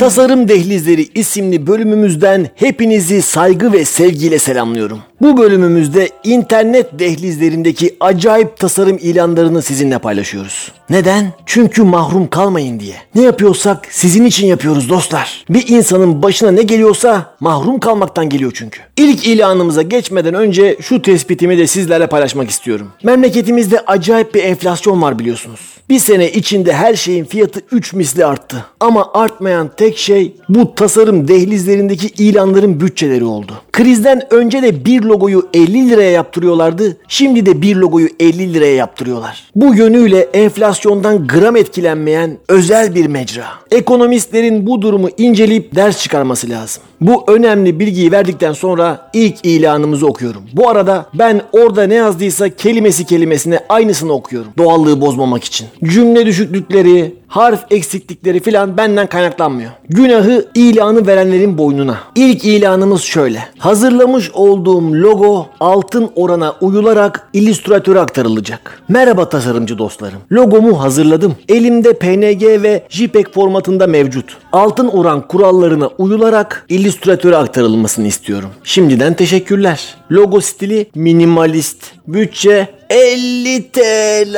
[0.01, 4.99] Tasarım Dehlizleri isimli bölümümüzden hepinizi saygı ve sevgiyle selamlıyorum.
[5.21, 10.71] Bu bölümümüzde internet dehlizlerindeki acayip tasarım ilanlarını sizinle paylaşıyoruz.
[10.89, 11.33] Neden?
[11.45, 12.95] Çünkü mahrum kalmayın diye.
[13.15, 15.45] Ne yapıyorsak sizin için yapıyoruz dostlar.
[15.49, 18.79] Bir insanın başına ne geliyorsa mahrum kalmaktan geliyor çünkü.
[18.97, 22.87] İlk ilanımıza geçmeden önce şu tespitimi de sizlerle paylaşmak istiyorum.
[23.03, 25.59] Memleketimizde acayip bir enflasyon var biliyorsunuz.
[25.91, 28.65] Bir sene içinde her şeyin fiyatı 3 misli arttı.
[28.79, 33.53] Ama artmayan tek şey bu tasarım dehlizlerindeki ilanların bütçeleri oldu.
[33.71, 36.97] Krizden önce de bir logoyu 50 liraya yaptırıyorlardı.
[37.07, 39.49] Şimdi de bir logoyu 50 liraya yaptırıyorlar.
[39.55, 43.45] Bu yönüyle enflasyondan gram etkilenmeyen özel bir mecra.
[43.71, 46.83] Ekonomistlerin bu durumu inceleyip ders çıkarması lazım.
[47.01, 50.43] Bu önemli bilgiyi verdikten sonra ilk ilanımızı okuyorum.
[50.53, 54.51] Bu arada ben orada ne yazdıysa kelimesi kelimesine aynısını okuyorum.
[54.57, 55.67] Doğallığı bozmamak için.
[55.83, 59.71] Cümle düşüklükleri, harf eksiklikleri filan benden kaynaklanmıyor.
[59.89, 61.97] Günahı ilanı verenlerin boynuna.
[62.15, 63.39] İlk ilanımız şöyle.
[63.57, 68.81] Hazırlamış olduğum logo altın orana uyularak illüstratöre aktarılacak.
[68.87, 70.19] Merhaba tasarımcı dostlarım.
[70.31, 71.35] Logomu hazırladım.
[71.49, 74.37] Elimde PNG ve JPEG formatında mevcut.
[74.51, 78.49] Altın oran kurallarına uyularak illüstratöre aktarılmasını istiyorum.
[78.63, 79.95] Şimdiden teşekkürler.
[80.11, 81.77] Logo stili minimalist.
[82.07, 84.37] Bütçe 50 TL.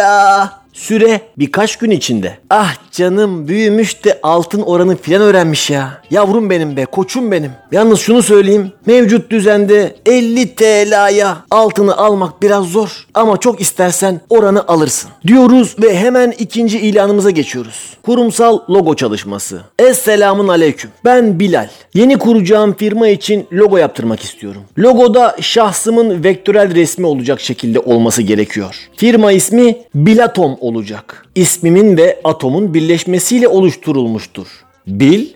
[0.74, 2.38] Süre birkaç gün içinde.
[2.50, 6.02] Ah canım büyümüş de altın oranı filan öğrenmiş ya.
[6.12, 7.52] Yavrum benim be koçum benim.
[7.72, 8.72] Yalnız şunu söyleyeyim.
[8.86, 13.08] Mevcut düzende 50 TL'ye altını almak biraz zor.
[13.14, 15.12] Ama çok istersen oranı alırsın.
[15.28, 17.98] Diyoruz ve hemen ikinci ilanımıza geçiyoruz.
[18.04, 19.62] Kurumsal logo çalışması.
[19.80, 20.92] Esselamun aleyküm.
[21.06, 21.68] Ben Bilal.
[21.94, 24.62] Yeni kuracağım firma için logo yaptırmak istiyorum.
[24.80, 28.76] Logoda şahsımın vektörel resmi olacak şekilde olması gerekiyor.
[28.98, 31.26] Firma ismi Bilatom olacak.
[31.36, 34.48] İsmimin ve atomun birleşmesiyle oluşturulmuştur.
[34.88, 35.28] Bil,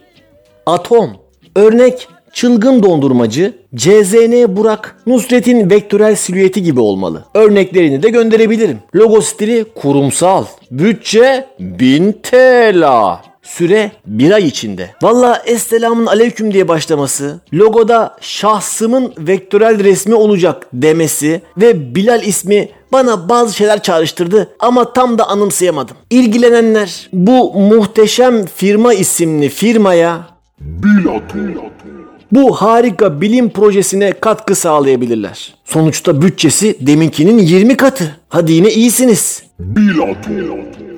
[0.65, 1.09] atom.
[1.55, 7.25] Örnek çılgın dondurmacı, CZN Burak, Nusret'in vektörel silüeti gibi olmalı.
[7.33, 8.79] Örneklerini de gönderebilirim.
[8.95, 10.45] Logo stili kurumsal.
[10.71, 12.83] Bütçe 1000 TL.
[13.47, 14.89] Süre bir ay içinde.
[15.01, 23.29] Valla Esselamun Aleyküm diye başlaması, logoda şahsımın vektörel resmi olacak demesi ve Bilal ismi bana
[23.29, 25.97] bazı şeyler çağrıştırdı ama tam da anımsayamadım.
[26.09, 30.27] İlgilenenler bu muhteşem firma isimli firmaya
[32.31, 35.53] bu harika bilim projesine katkı sağlayabilirler.
[35.65, 38.17] Sonuçta bütçesi deminkinin 20 katı.
[38.29, 39.43] Hadi yine iyisiniz.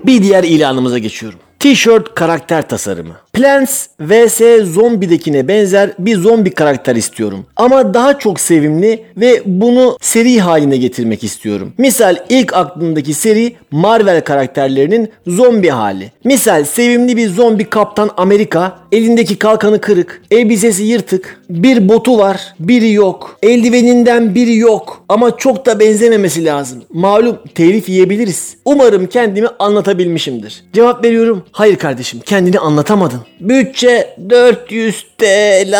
[0.03, 1.39] Bir diğer ilanımıza geçiyorum.
[1.60, 3.15] T-shirt karakter tasarımı.
[3.39, 7.45] Plants vs Zombie'dekine benzer bir zombi karakter istiyorum.
[7.56, 11.73] Ama daha çok sevimli ve bunu seri haline getirmek istiyorum.
[11.78, 16.12] Misal ilk aklımdaki seri Marvel karakterlerinin zombi hali.
[16.23, 22.91] Misal sevimli bir zombi kaptan Amerika, elindeki kalkanı kırık, elbisesi yırtık, bir botu var, biri
[22.91, 26.84] yok, eldiveninden biri yok ama çok da benzememesi lazım.
[26.93, 28.58] Malum telif yiyebiliriz.
[28.65, 30.63] Umarım kendimi anlatabilmişimdir.
[30.73, 31.43] Cevap veriyorum.
[31.52, 33.29] Hayır kardeşim kendini anlatamadın.
[33.39, 35.76] Bütçe 400 TL.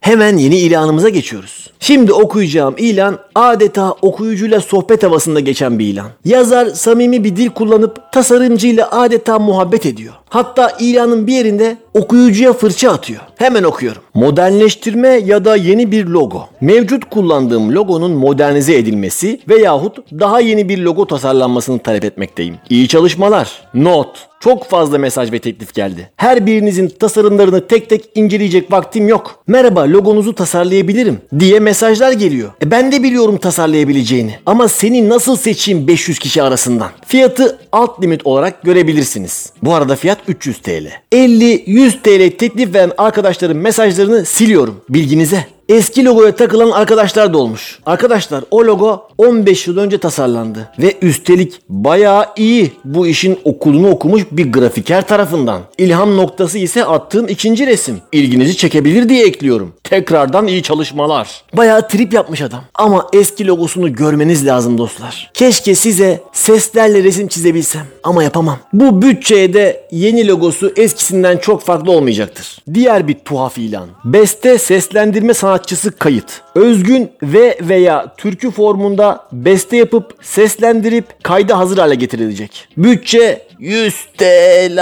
[0.00, 1.70] Hemen yeni ilanımıza geçiyoruz.
[1.80, 6.06] Şimdi okuyacağım ilan adeta okuyucuyla sohbet havasında geçen bir ilan.
[6.24, 10.14] Yazar samimi bir dil kullanıp tasarımcıyla adeta muhabbet ediyor.
[10.28, 13.20] Hatta ilanın bir yerinde okuyucuya fırça atıyor.
[13.36, 14.02] Hemen okuyorum.
[14.14, 16.48] Modernleştirme ya da yeni bir logo.
[16.60, 22.54] Mevcut kullandığım logonun modernize edilmesi veyahut daha yeni bir logo tasarlanmasını talep etmekteyim.
[22.70, 23.62] İyi çalışmalar.
[23.74, 24.08] Not.
[24.40, 26.10] Çok fazla mesaj ve teklif geldi.
[26.16, 29.42] Her birinizin tasarımlarını tek tek inceleyecek vaktim yok.
[29.46, 32.50] Merhaba logonuzu tasarlayabilirim diye mesajlar geliyor.
[32.62, 34.34] E ben de biliyorum tasarlayabileceğini.
[34.46, 36.90] Ama seni nasıl seçeyim 500 kişi arasından?
[37.06, 39.52] Fiyatı alt limit olarak görebilirsiniz.
[39.62, 40.86] Bu arada fiyat 300 TL.
[41.12, 44.80] 50-100 TL teklif veren arkadaşların mesajlarını siliyorum.
[44.88, 45.55] Bilginize.
[45.68, 47.78] Eski logoya takılan arkadaşlar da olmuş.
[47.86, 50.68] Arkadaşlar o logo 15 yıl önce tasarlandı.
[50.78, 55.60] Ve üstelik bayağı iyi bu işin okulunu okumuş bir grafiker tarafından.
[55.78, 58.00] İlham noktası ise attığım ikinci resim.
[58.12, 59.72] İlginizi çekebilir diye ekliyorum.
[59.84, 61.42] Tekrardan iyi çalışmalar.
[61.56, 62.64] Bayağı trip yapmış adam.
[62.74, 65.30] Ama eski logosunu görmeniz lazım dostlar.
[65.34, 67.86] Keşke size seslerle resim çizebilsem.
[68.02, 68.58] Ama yapamam.
[68.72, 72.58] Bu bütçeye de yeni logosu eskisinden çok farklı olmayacaktır.
[72.74, 73.88] Diğer bir tuhaf ilan.
[74.04, 75.55] Beste seslendirme sanatçısı
[75.98, 76.42] kayıt.
[76.54, 82.68] Özgün ve veya türkü formunda beste yapıp seslendirip kayda hazır hale getirilecek.
[82.76, 84.78] Bütçe 100 TL.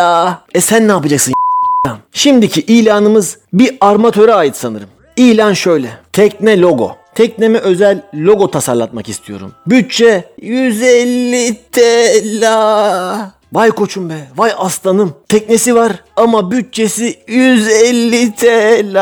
[0.55, 1.35] E sen ne yapacaksın?
[2.13, 4.89] Şimdiki ilanımız bir armatöre ait sanırım.
[5.17, 5.89] İlan şöyle.
[6.13, 6.97] Tekne logo.
[7.15, 9.53] Tekneme özel logo tasarlatmak istiyorum.
[9.67, 12.45] Bütçe 150 TL.
[13.55, 15.15] Vay koçum be, vay aslanım.
[15.29, 18.97] Teknesi var ama bütçesi 150 TL.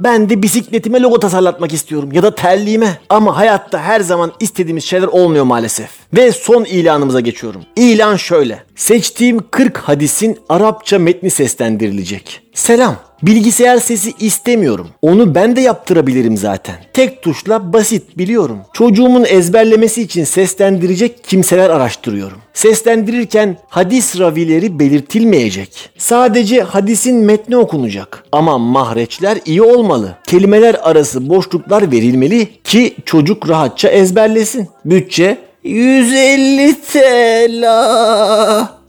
[0.00, 2.98] Ben de bisikletime logo tasarlatmak istiyorum ya da terliğime.
[3.08, 5.90] Ama hayatta her zaman istediğimiz şeyler olmuyor maalesef.
[6.16, 7.62] Ve son ilanımıza geçiyorum.
[7.76, 8.62] İlan şöyle.
[8.76, 12.42] Seçtiğim 40 hadisin Arapça metni seslendirilecek.
[12.54, 12.96] Selam.
[13.22, 14.88] Bilgisayar sesi istemiyorum.
[15.02, 16.74] Onu ben de yaptırabilirim zaten.
[16.92, 18.58] Tek tuşla basit biliyorum.
[18.72, 22.38] Çocuğumun ezberlemesi için seslendirecek kimseler araştırıyorum.
[22.54, 25.90] Seslendirirken hadis ravileri belirtilmeyecek.
[25.98, 28.24] Sadece hadisin metni okunacak.
[28.32, 30.16] Ama mahreçler iyi olmalı.
[30.26, 34.68] Kelimeler arası boşluklar verilmeli ki çocuk rahatça ezberlesin.
[34.84, 37.64] Bütçe 150 TL.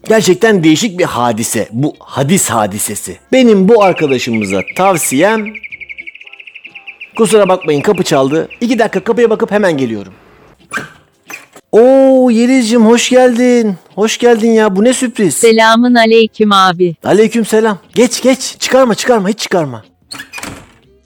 [0.08, 1.68] Gerçekten değişik bir hadise.
[1.72, 3.18] Bu hadis hadisesi.
[3.32, 5.54] Benim bu arkadaşımıza tavsiyem...
[7.18, 8.50] Kusura bakmayın kapı çaldı.
[8.62, 10.14] İki dakika kapıya bakıp hemen geliyorum.
[11.72, 13.76] Oo Yeliz'cim hoş geldin.
[13.96, 15.34] Hoş geldin ya bu ne sürpriz.
[15.36, 16.96] Selamın aleyküm abi.
[17.04, 17.78] Aleyküm selam.
[17.96, 19.84] Geç geç çıkarma çıkarma hiç çıkarma.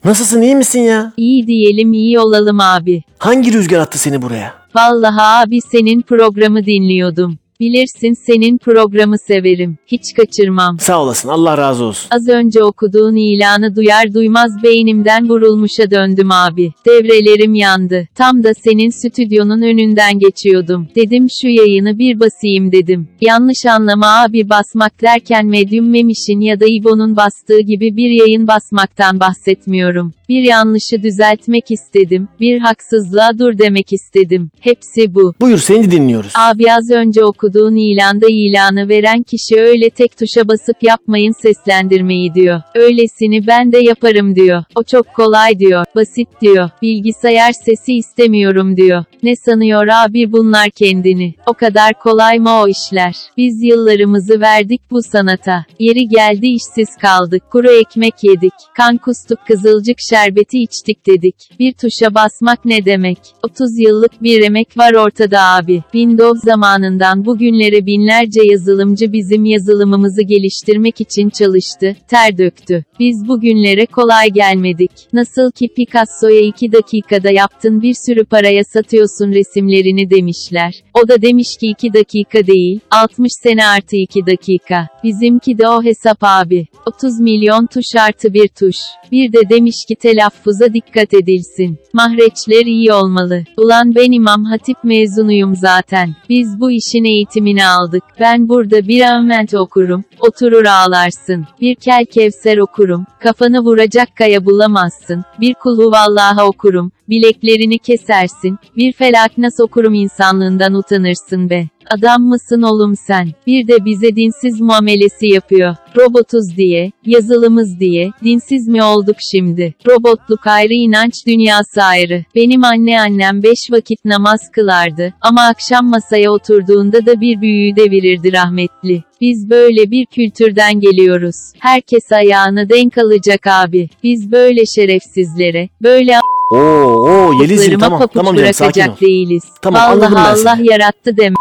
[0.06, 1.14] Nasılsın iyi misin ya?
[1.18, 3.04] İyi diyelim iyi olalım abi.
[3.18, 4.54] Hangi rüzgar attı seni buraya?
[4.76, 7.38] Vallahi abi senin programı dinliyordum.
[7.60, 9.78] Bilirsin senin programı severim.
[9.88, 10.80] Hiç kaçırmam.
[10.80, 12.08] Sağ olasın Allah razı olsun.
[12.12, 16.72] Az önce okuduğun ilanı duyar duymaz beynimden vurulmuşa döndüm abi.
[16.86, 18.08] Devrelerim yandı.
[18.16, 20.88] Tam da senin stüdyonun önünden geçiyordum.
[20.96, 23.08] Dedim şu yayını bir basayım dedim.
[23.22, 29.20] Yanlış anlama abi basmak derken Medium Memiş'in ya da İbo'nun bastığı gibi bir yayın basmaktan
[29.20, 30.14] bahsetmiyorum.
[30.30, 32.28] Bir yanlışı düzeltmek istedim.
[32.40, 34.50] Bir haksızlığa dur demek istedim.
[34.60, 35.34] Hepsi bu.
[35.42, 36.32] Buyur seni dinliyoruz.
[36.36, 42.62] Abi az önce okuduğun ilanda ilanı veren kişi öyle tek tuşa basıp yapmayın seslendirmeyi diyor.
[42.76, 44.64] Öylesini ben de yaparım diyor.
[44.76, 45.86] O çok kolay diyor.
[45.96, 46.70] Basit diyor.
[46.82, 49.04] Bilgisayar sesi istemiyorum diyor.
[49.24, 51.34] Ne sanıyor abi bunlar kendini?
[51.46, 53.16] O kadar kolay mı o işler?
[53.38, 55.66] Biz yıllarımızı verdik bu sanata.
[55.80, 57.44] Yeri geldi işsiz kaldık.
[57.52, 58.54] Kuru ekmek yedik.
[58.78, 61.36] Kan kustuk kızılcık şerbeti içtik dedik.
[61.60, 63.18] Bir tuşa basmak ne demek?
[63.44, 65.82] 30 yıllık bir emek var ortada abi.
[65.92, 72.84] Windows zamanından bugünlere binlerce yazılımcı bizim yazılımımızı geliştirmek için çalıştı, ter döktü.
[73.00, 74.92] Biz bugünlere kolay gelmedik.
[75.14, 80.74] Nasıl ki Picasso'ya 2 dakikada yaptın bir sürü paraya satıyorsun resimlerini demişler.
[80.94, 84.88] O da demiş ki 2 dakika değil, 60 sene artı 2 dakika.
[85.04, 86.68] Bizimki de o hesap abi.
[86.86, 88.78] 30 milyon tuş artı bir tuş.
[89.12, 91.80] Bir de demiş ki telaffuza dikkat edilsin.
[91.94, 93.44] Mahreçler iyi olmalı.
[93.58, 96.16] Ulan ben İmam Hatip mezunuyum zaten.
[96.30, 98.04] Biz bu işin eğitimini aldık.
[98.20, 100.04] Ben burada bir amment okurum.
[100.20, 101.46] Oturur ağlarsın.
[101.62, 103.06] Bir kel kevser okurum.
[103.20, 105.24] Kafanı vuracak kaya bulamazsın.
[105.42, 106.92] Bir kul huvallaha okurum.
[107.10, 108.58] Bileklerini kesersin.
[108.78, 111.68] Bir felaknas okurum insanlığından utanırsın be.
[111.90, 113.28] Adam mısın oğlum sen?
[113.48, 115.76] Bir de bize dinsiz muamelesi yapıyor.
[115.98, 119.74] Robotuz diye, yazılımız diye, dinsiz mi olduk şimdi?
[119.88, 122.24] Robotluk ayrı inanç dünyası ayrı.
[122.36, 125.14] Benim anne annem beş vakit namaz kılardı.
[125.22, 129.04] Ama akşam masaya oturduğunda da bir büyüğü devirirdi rahmetli.
[129.22, 131.36] Biz böyle bir kültürden geliyoruz.
[131.60, 133.90] Herkes ayağını denk alacak abi.
[134.04, 136.14] Biz böyle şerefsizlere, böyle
[136.52, 138.96] Oo, oo a**larıma tamam tamam canım sakin ol.
[139.02, 139.44] değiliz.
[139.62, 140.72] Tamam, Vallahi anladım ben Allah seni.
[140.72, 141.36] yarattı deme.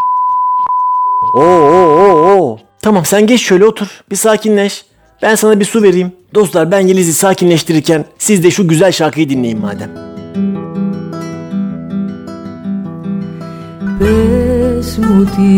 [1.34, 2.58] Oo, oo, oo, oo.
[2.82, 3.88] Tamam sen geç şöyle otur.
[4.12, 4.86] Bir sakinleş.
[5.22, 6.12] Ben sana bir su vereyim.
[6.36, 10.10] Dostlar ben Yeliz'i sakinleştirirken siz de şu güzel şarkıyı dinleyin madem.
[14.00, 15.52] Πες μου τι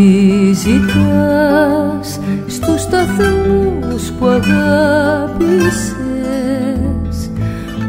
[0.54, 6.00] ζητάς στους σταθμούς που αγάπησες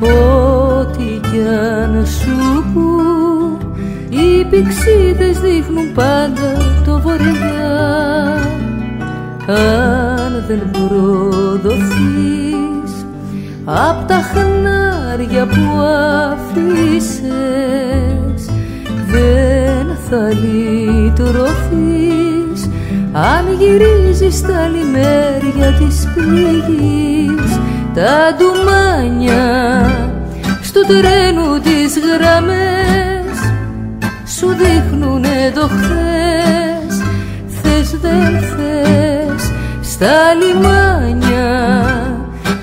[0.00, 3.65] Ό,τι κι αν σου πουν
[4.09, 6.53] οι πηξίδες δείχνουν πάντα
[6.85, 8.37] το βορειά
[9.47, 12.37] Αν δεν προδοθείς
[13.65, 15.79] απ' τα χνάρια που
[16.31, 17.37] αφήσες
[19.11, 22.07] δεν θα λυτρωθείς.
[23.13, 27.59] Αν γυρίζεις τα λιμέρια της πληγής
[27.93, 29.45] τα ντουμάνια
[30.61, 32.76] στο τρένου τις γραμμές
[34.37, 37.03] σου δείχνουνε το χθες.
[37.61, 41.77] Θες δεν θες στα λιμάνια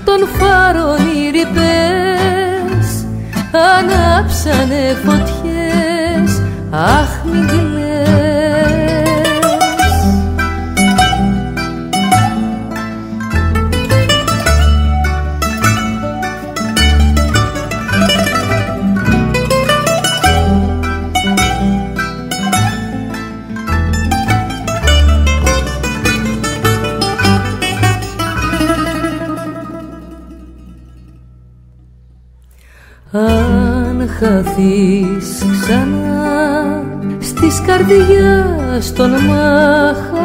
[0.05, 3.07] των φάρων οι ρηπές.
[3.51, 7.74] Ανάψανε φωτιές αχ μην
[34.25, 36.83] χαθείς ξανά
[37.20, 40.22] Στις καρδιάς των μαχαλά.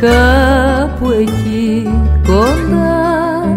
[0.00, 1.90] Κάπου εκεί
[2.26, 3.56] κοντά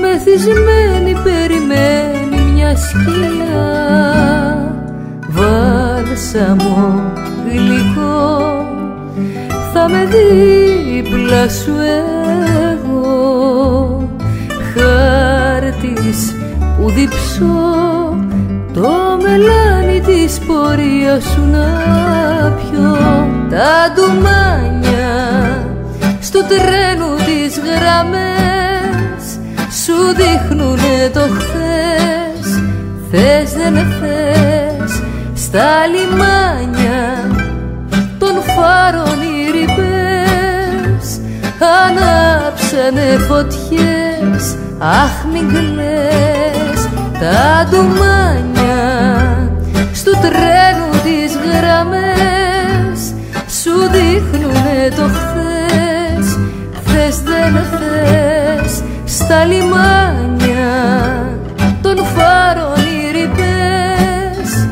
[0.00, 3.70] Μεθυσμένη περιμένει μια σκιά
[5.28, 7.12] Βάλσαμο
[7.50, 8.64] γλυκό
[9.72, 11.72] θα με δίπλα σου
[17.40, 18.16] που διψώ
[18.72, 21.68] το μελάνι της πορείας σου να
[22.50, 22.98] πιω.
[23.50, 25.08] Τα ντουμάνια
[26.20, 29.22] στο τρένου τις γραμμές
[29.84, 32.62] σου δείχνουνε το χθες.
[33.10, 35.02] Θες δεν θες
[35.34, 37.30] στα λιμάνια
[38.18, 41.20] των φάρων οι ρηπές
[41.84, 44.56] ανάψανε φωτιές.
[44.78, 46.69] Αχ μην κλαις
[47.20, 48.80] τα ντουμάνια
[49.92, 52.98] στου τρένου τις γραμμές
[53.62, 56.38] σου δείχνουνε το χθες.
[56.84, 60.70] Θες δεν θες στα λιμάνια
[61.82, 64.68] των φάρων οι ρηπές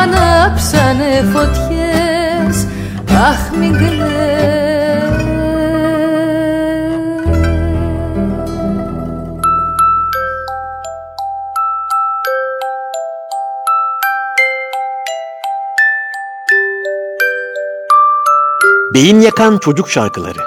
[0.00, 1.61] ανάψανε φωτιές
[19.12, 20.38] Beyin yakan çocuk şarkıları.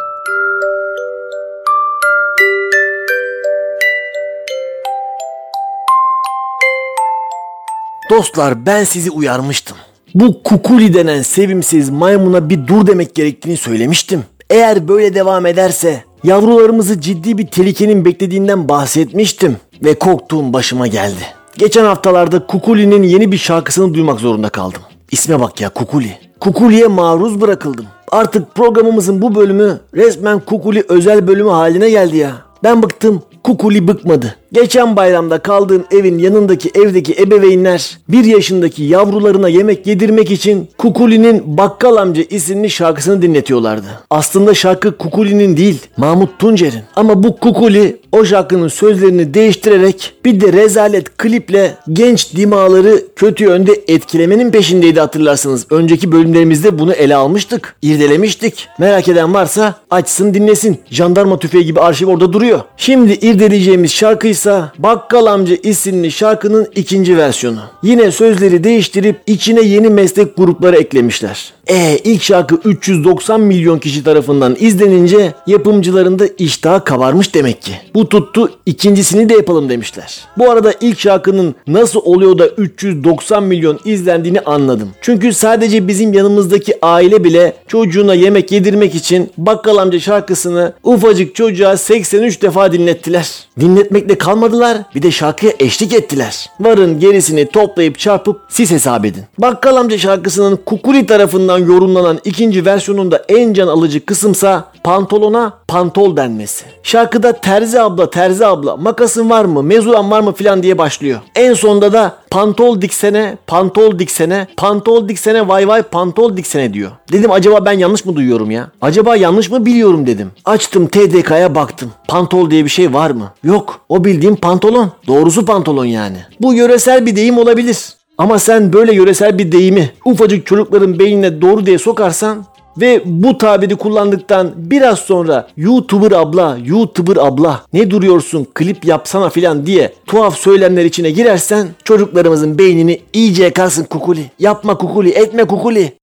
[8.09, 9.77] Dostlar ben sizi uyarmıştım.
[10.15, 14.23] Bu kukuli denen sevimsiz maymuna bir dur demek gerektiğini söylemiştim.
[14.49, 21.23] Eğer böyle devam ederse yavrularımızı ciddi bir tehlikenin beklediğinden bahsetmiştim ve korktuğum başıma geldi.
[21.57, 24.81] Geçen haftalarda Kukuli'nin yeni bir şarkısını duymak zorunda kaldım.
[25.11, 26.24] İsme bak ya Kukuli.
[26.39, 27.85] Kukuli'ye maruz bırakıldım.
[28.11, 32.31] Artık programımızın bu bölümü resmen Kukuli özel bölümü haline geldi ya.
[32.63, 34.35] Ben bıktım, Kukuli bıkmadı.
[34.55, 41.95] Geçen bayramda kaldığım evin yanındaki evdeki ebeveynler bir yaşındaki yavrularına yemek yedirmek için Kukuli'nin Bakkal
[41.95, 43.85] Amca isimli şarkısını dinletiyorlardı.
[44.09, 46.81] Aslında şarkı Kukuli'nin değil Mahmut Tuncer'in.
[46.95, 53.71] Ama bu Kukuli o şarkının sözlerini değiştirerek bir de rezalet kliple genç dimaları kötü yönde
[53.87, 55.65] etkilemenin peşindeydi hatırlarsınız.
[55.69, 58.67] Önceki bölümlerimizde bunu ele almıştık, irdelemiştik.
[58.79, 60.79] Merak eden varsa açsın dinlesin.
[60.89, 62.59] Jandarma tüfeği gibi arşiv orada duruyor.
[62.77, 64.44] Şimdi irdeleyeceğimiz şarkı ise
[64.77, 67.59] Bakkal Amca isimli şarkının ikinci versiyonu.
[67.83, 71.53] Yine sözleri değiştirip içine yeni meslek grupları eklemişler.
[71.67, 77.71] E ilk şarkı 390 milyon kişi tarafından izlenince yapımcıların da iştahı kabarmış demek ki.
[77.95, 80.21] Bu tuttu ikincisini de yapalım demişler.
[80.37, 84.89] Bu arada ilk şarkının nasıl oluyor da 390 milyon izlendiğini anladım.
[85.01, 91.77] Çünkü sadece bizim yanımızdaki aile bile çocuğuna yemek yedirmek için Bakkal Amca şarkısını ufacık çocuğa
[91.77, 93.29] 83 defa dinlettiler.
[93.59, 96.49] Dinletmekle kalmadılar bir de şarkıya eşlik ettiler.
[96.59, 99.23] Varın gerisini toplayıp çarpıp siz hesap edin.
[99.37, 106.65] Bakkal Amca şarkısının Kukuli tarafından yorumlanan ikinci versiyonunda en can alıcı kısımsa pantolona pantol denmesi.
[106.83, 111.19] Şarkıda terzi abla terzi abla makasın var mı mezuran var mı filan diye başlıyor.
[111.35, 116.91] En sonda da pantol diksene pantol diksene pantol diksene vay vay pantol diksene diyor.
[117.11, 118.71] Dedim acaba ben yanlış mı duyuyorum ya?
[118.81, 120.31] Acaba yanlış mı biliyorum dedim.
[120.45, 121.91] Açtım TDK'ya baktım.
[122.07, 123.31] Pantol diye bir şey var mı?
[123.43, 123.79] Yok.
[123.89, 124.91] O bildiğim pantolon.
[125.07, 126.17] Doğrusu pantolon yani.
[126.39, 127.77] Bu yöresel bir deyim olabilir.
[128.17, 132.45] Ama sen böyle yöresel bir deyimi ufacık çocukların beynine doğru diye sokarsan
[132.77, 139.65] ve bu tabiri kullandıktan biraz sonra YouTuber abla, YouTuber abla ne duruyorsun klip yapsana filan
[139.65, 144.31] diye tuhaf söylemler içine girersen çocuklarımızın beynini iyice yakarsın kukuli.
[144.39, 145.93] Yapma kukuli, etme kukuli.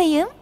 [0.00, 0.41] E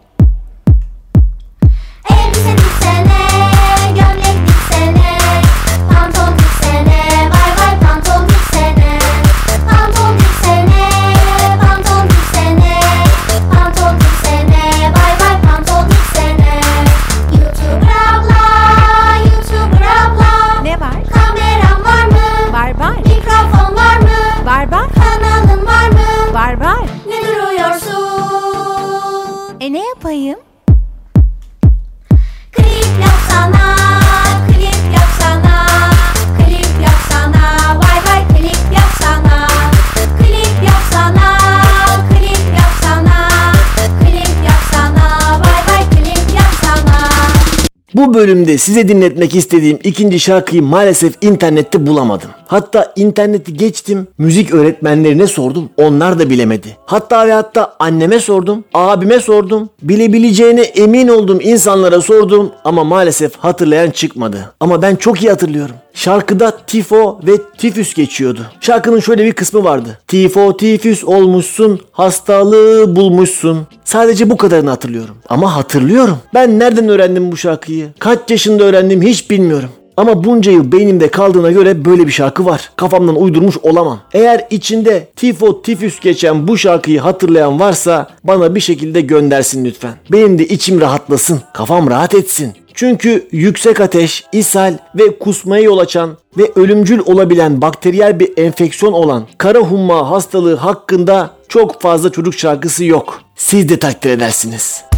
[47.94, 52.30] Bu bölümde size dinletmek istediğim ikinci şarkıyı maalesef internette bulamadım.
[52.46, 56.76] Hatta interneti geçtim, müzik öğretmenlerine sordum, onlar da bilemedi.
[56.86, 63.90] Hatta ve hatta anneme sordum, abime sordum, bilebileceğine emin olduğum insanlara sordum ama maalesef hatırlayan
[63.90, 64.52] çıkmadı.
[64.60, 65.76] Ama ben çok iyi hatırlıyorum.
[66.00, 68.40] Şarkıda tifo ve tifüs geçiyordu.
[68.60, 69.98] Şarkının şöyle bir kısmı vardı.
[70.08, 73.66] Tifo tifüs olmuşsun, hastalığı bulmuşsun.
[73.84, 75.16] Sadece bu kadarını hatırlıyorum.
[75.28, 76.18] Ama hatırlıyorum.
[76.34, 77.88] Ben nereden öğrendim bu şarkıyı?
[77.98, 79.68] Kaç yaşında öğrendim hiç bilmiyorum.
[80.00, 82.70] Ama bunca yıl beynimde kaldığına göre böyle bir şarkı var.
[82.76, 84.00] Kafamdan uydurmuş olamam.
[84.12, 89.94] Eğer içinde tifo tifüs geçen bu şarkıyı hatırlayan varsa bana bir şekilde göndersin lütfen.
[90.12, 91.40] Benim de içim rahatlasın.
[91.54, 92.52] Kafam rahat etsin.
[92.74, 99.26] Çünkü yüksek ateş, ishal ve kusmaya yol açan ve ölümcül olabilen bakteriyel bir enfeksiyon olan
[99.38, 103.20] kara humma hastalığı hakkında çok fazla çocuk şarkısı yok.
[103.36, 104.89] Siz de takdir edersiniz.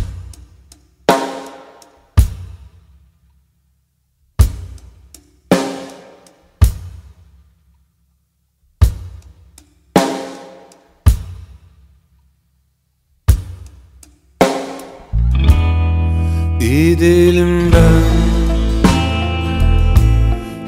[17.03, 18.03] Değilim ben.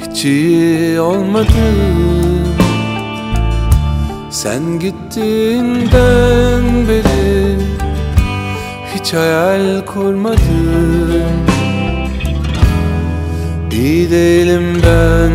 [0.02, 2.54] Hiç iyi olmadım.
[4.30, 7.58] Sen gittiğinden beri
[8.94, 11.44] Hiç hayal kurmadım.
[13.72, 15.32] İyi değilim ben.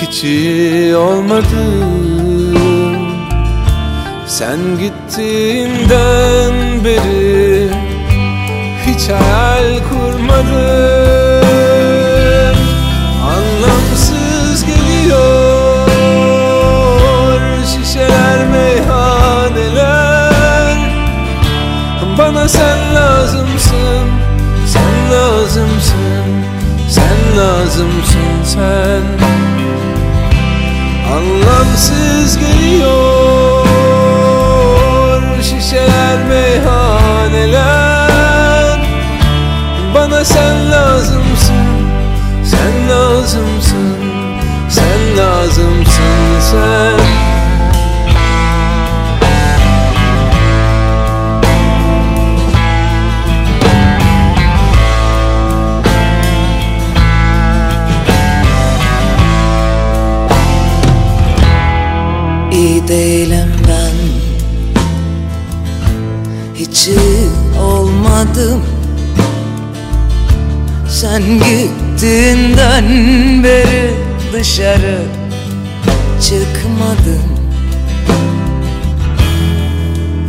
[0.00, 1.50] Hiç iyi olmadım.
[4.26, 7.49] Sen gittiğinden beri
[9.00, 11.46] hiç hayal kurmadım.
[13.24, 15.88] Anlamsız geliyor
[17.66, 19.96] şişeler meyhaneler.
[22.18, 24.06] Bana sen lazımsın,
[24.66, 26.44] sen lazımsın,
[26.88, 29.02] sen lazımsın sen.
[31.16, 33.66] Anlamsız geliyor
[35.42, 37.79] şişeler meyhaneler
[40.24, 41.66] sen lazımsın,
[42.44, 43.96] sen lazımsın,
[44.68, 46.99] sen lazımsın sen
[71.20, 72.84] Sen gittiğinden
[73.44, 73.94] beri
[74.32, 74.98] dışarı
[76.20, 77.22] çıkmadım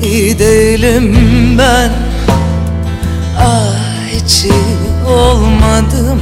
[0.04, 1.16] İyi değilim
[1.58, 1.92] ben
[3.40, 3.76] Ah
[4.12, 6.22] hiç iyi olmadım.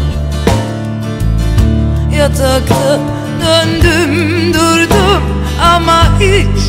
[2.17, 2.99] Yatakta
[3.41, 5.24] döndüm durdum
[5.63, 6.63] ama hiç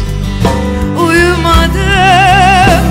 [0.99, 2.85] uyumadım.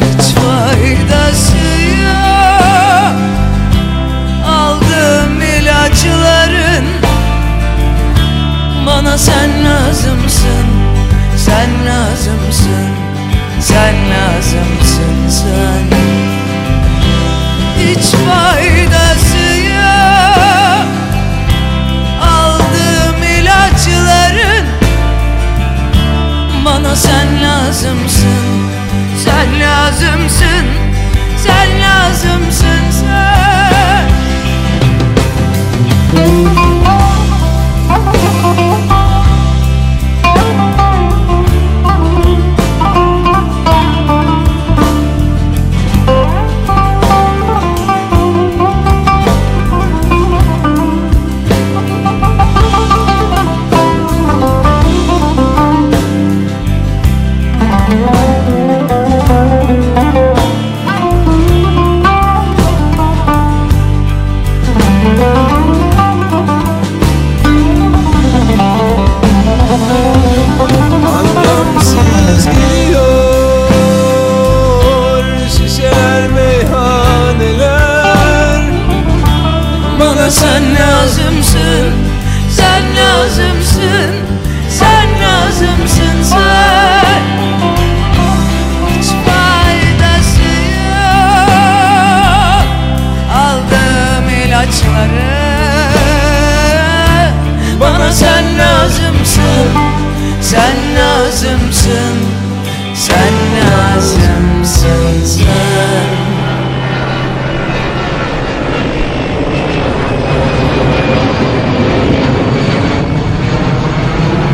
[0.00, 1.77] Hiç faydası
[6.04, 6.84] ilaçların
[8.86, 10.66] Bana sen lazımsın
[11.36, 12.88] Sen lazımsın
[13.60, 15.98] Sen lazımsın sen.
[17.78, 20.86] Hiç faydası yok
[22.22, 24.66] Aldığım ilaçların.
[26.64, 28.68] Bana sen lazımsın
[29.24, 30.66] Sen lazımsın
[31.44, 32.47] Sen lazımsın
[80.80, 81.92] lazımsın
[82.50, 84.14] Sen lazımsın
[84.70, 87.22] Sen lazımsın sen.
[88.90, 90.50] Hiç faydası
[90.90, 91.18] yok
[93.34, 95.38] Aldığım ilaçları.
[97.80, 99.68] Bana sen lazımsın
[100.40, 100.87] Sen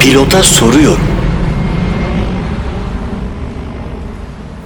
[0.04, 1.00] Pilota soruyorum.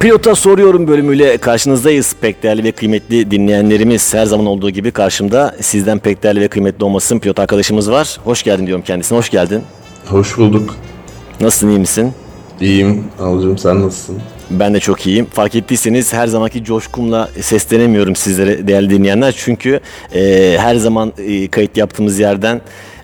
[0.00, 4.14] Pilota soruyorum bölümüyle karşınızdayız pek değerli ve kıymetli dinleyenlerimiz.
[4.14, 8.16] Her zaman olduğu gibi karşımda sizden pek değerli ve kıymetli olmasın pilot arkadaşımız var.
[8.24, 9.18] Hoş geldin diyorum kendisine.
[9.18, 9.62] Hoş geldin.
[10.06, 10.76] Hoş bulduk.
[11.40, 12.12] Nasılsın iyi misin?
[12.60, 13.04] İyiyim.
[13.20, 14.18] Alıcım sen nasılsın?
[14.50, 15.26] Ben de çok iyiyim.
[15.32, 19.34] Fark ettiyseniz her zamanki coşkumla seslenemiyorum sizlere değerli dinleyenler.
[19.38, 19.80] Çünkü
[20.14, 22.60] e, her zaman e, kayıt yaptığımız yerden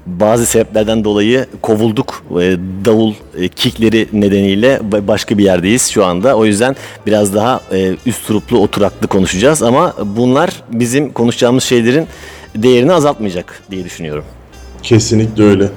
[0.06, 2.22] bazı sebeplerden dolayı kovulduk.
[2.30, 6.36] E, davul e, kickleri nedeniyle ba- başka bir yerdeyiz şu anda.
[6.36, 6.76] O yüzden
[7.06, 9.62] biraz daha e, üst turuplu oturaklı konuşacağız.
[9.62, 12.06] Ama bunlar bizim konuşacağımız şeylerin
[12.56, 14.24] değerini azaltmayacak diye düşünüyorum.
[14.82, 15.68] Kesinlikle öyle.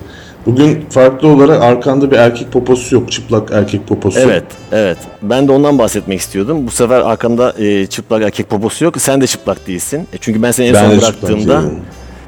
[0.46, 3.12] Bugün farklı olarak arkanda bir erkek poposu yok.
[3.12, 4.20] Çıplak erkek poposu.
[4.20, 4.98] Evet, evet.
[5.22, 6.68] Ben de ondan bahsetmek istiyordum.
[6.68, 9.02] Bu sefer arkamda e, çıplak erkek poposu yok.
[9.02, 10.08] Sen de çıplak değilsin.
[10.14, 11.80] E, çünkü ben seni en Ben son bıraktığımda değilim.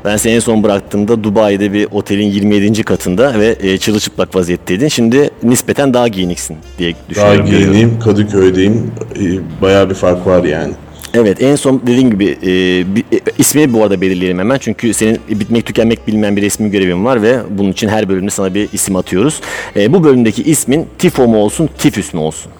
[0.09, 2.83] Ben seni en son bıraktığımda Dubai'de bir otelin 27.
[2.83, 4.87] katında ve e, çırılçıplak vaziyetteydin.
[4.87, 7.45] Şimdi nispeten daha giyiniksin diye Daha düşünüyorum.
[7.45, 7.73] görüyorum.
[7.73, 7.99] giyineyim.
[7.99, 8.91] Kadıköy'deyim.
[9.15, 10.73] Ee, Bayağı bir fark var yani.
[11.13, 12.47] Evet en son dediğim gibi e,
[12.95, 14.57] bir, e, ismini bu arada belirleyelim hemen.
[14.57, 18.53] Çünkü senin bitmek tükenmek bilmeyen bir resmi görevin var ve bunun için her bölümde sana
[18.53, 19.41] bir isim atıyoruz.
[19.75, 22.51] E, bu bölümdeki ismin Tifo mu olsun, Tifüs mü olsun?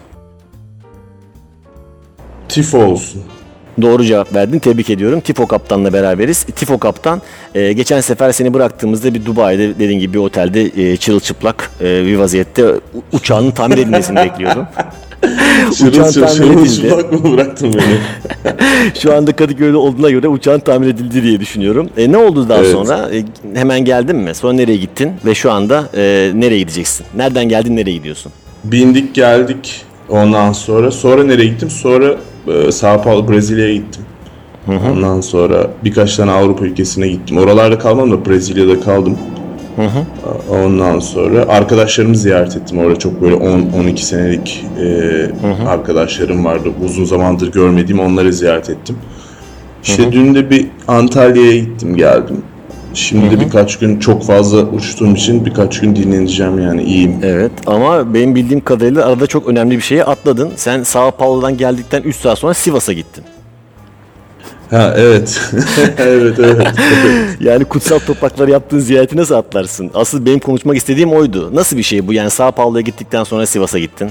[2.48, 3.22] Tifo olsun.
[3.82, 4.58] Doğru cevap verdin.
[4.58, 5.20] Tebrik ediyorum.
[5.20, 6.42] Tifo Kaptan'la beraberiz.
[6.44, 7.22] Tifo Kaptan
[7.54, 10.62] e, geçen sefer seni bıraktığımızda bir Dubai'de dediğin gibi bir otelde
[10.92, 12.64] e, çırılçıplak e, bir vaziyette
[13.12, 14.66] uçağının tamir edilmesini bekliyordum.
[15.70, 16.94] Uçağın tamir edildi.
[16.94, 17.98] mı bıraktın beni?
[19.02, 21.90] Şu anda Kadıköy'de olduğuna göre uçağın tamir edildi diye düşünüyorum.
[21.96, 22.72] E, ne oldu daha Evet.
[22.72, 23.10] sonra?
[23.14, 23.24] E,
[23.58, 24.34] hemen geldin mi?
[24.34, 25.10] Sonra nereye gittin?
[25.26, 27.06] Ve şu anda e, nereye gideceksin?
[27.16, 28.32] Nereden geldin, nereye gidiyorsun?
[28.64, 30.90] Bindik geldik ondan sonra.
[30.90, 31.70] Sonra nereye gittim?
[31.70, 32.14] Sonra
[32.48, 34.02] e, Sao Paulo Brezilya'ya gittim.
[34.92, 37.38] Ondan sonra birkaç tane Avrupa ülkesine gittim.
[37.38, 39.18] Oralarda kalmam da Brezilya'da kaldım.
[40.50, 42.78] Ondan sonra arkadaşlarımı ziyaret ettim.
[42.78, 46.68] Orada çok böyle 10-12 senelik e, arkadaşlarım vardı.
[46.84, 48.96] Uzun zamandır görmediğim onları ziyaret ettim.
[49.82, 52.42] İşte dün de bir Antalya'ya gittim geldim.
[52.94, 57.16] Şimdi de birkaç gün çok fazla uçtuğum için birkaç gün dinleneceğim yani iyiyim.
[57.22, 60.50] Evet ama benim bildiğim kadarıyla arada çok önemli bir şeyi atladın.
[60.56, 63.24] Sen Sao Paulo'dan geldikten 3 saat sonra Sivas'a gittin.
[64.70, 65.40] Ha evet.
[65.98, 66.66] evet evet.
[67.40, 69.90] Yani kutsal toprakları yaptığın ziyareti nasıl atlarsın?
[69.94, 71.50] Asıl benim konuşmak istediğim oydu.
[71.54, 72.12] Nasıl bir şey bu?
[72.12, 74.10] Yani Sao Paulo'ya gittikten sonra Sivas'a gittin.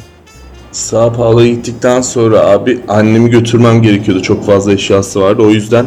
[0.72, 4.22] Sao Paulo'ya gittikten sonra abi annemi götürmem gerekiyordu.
[4.22, 5.42] Çok fazla eşyası vardı.
[5.42, 5.86] O yüzden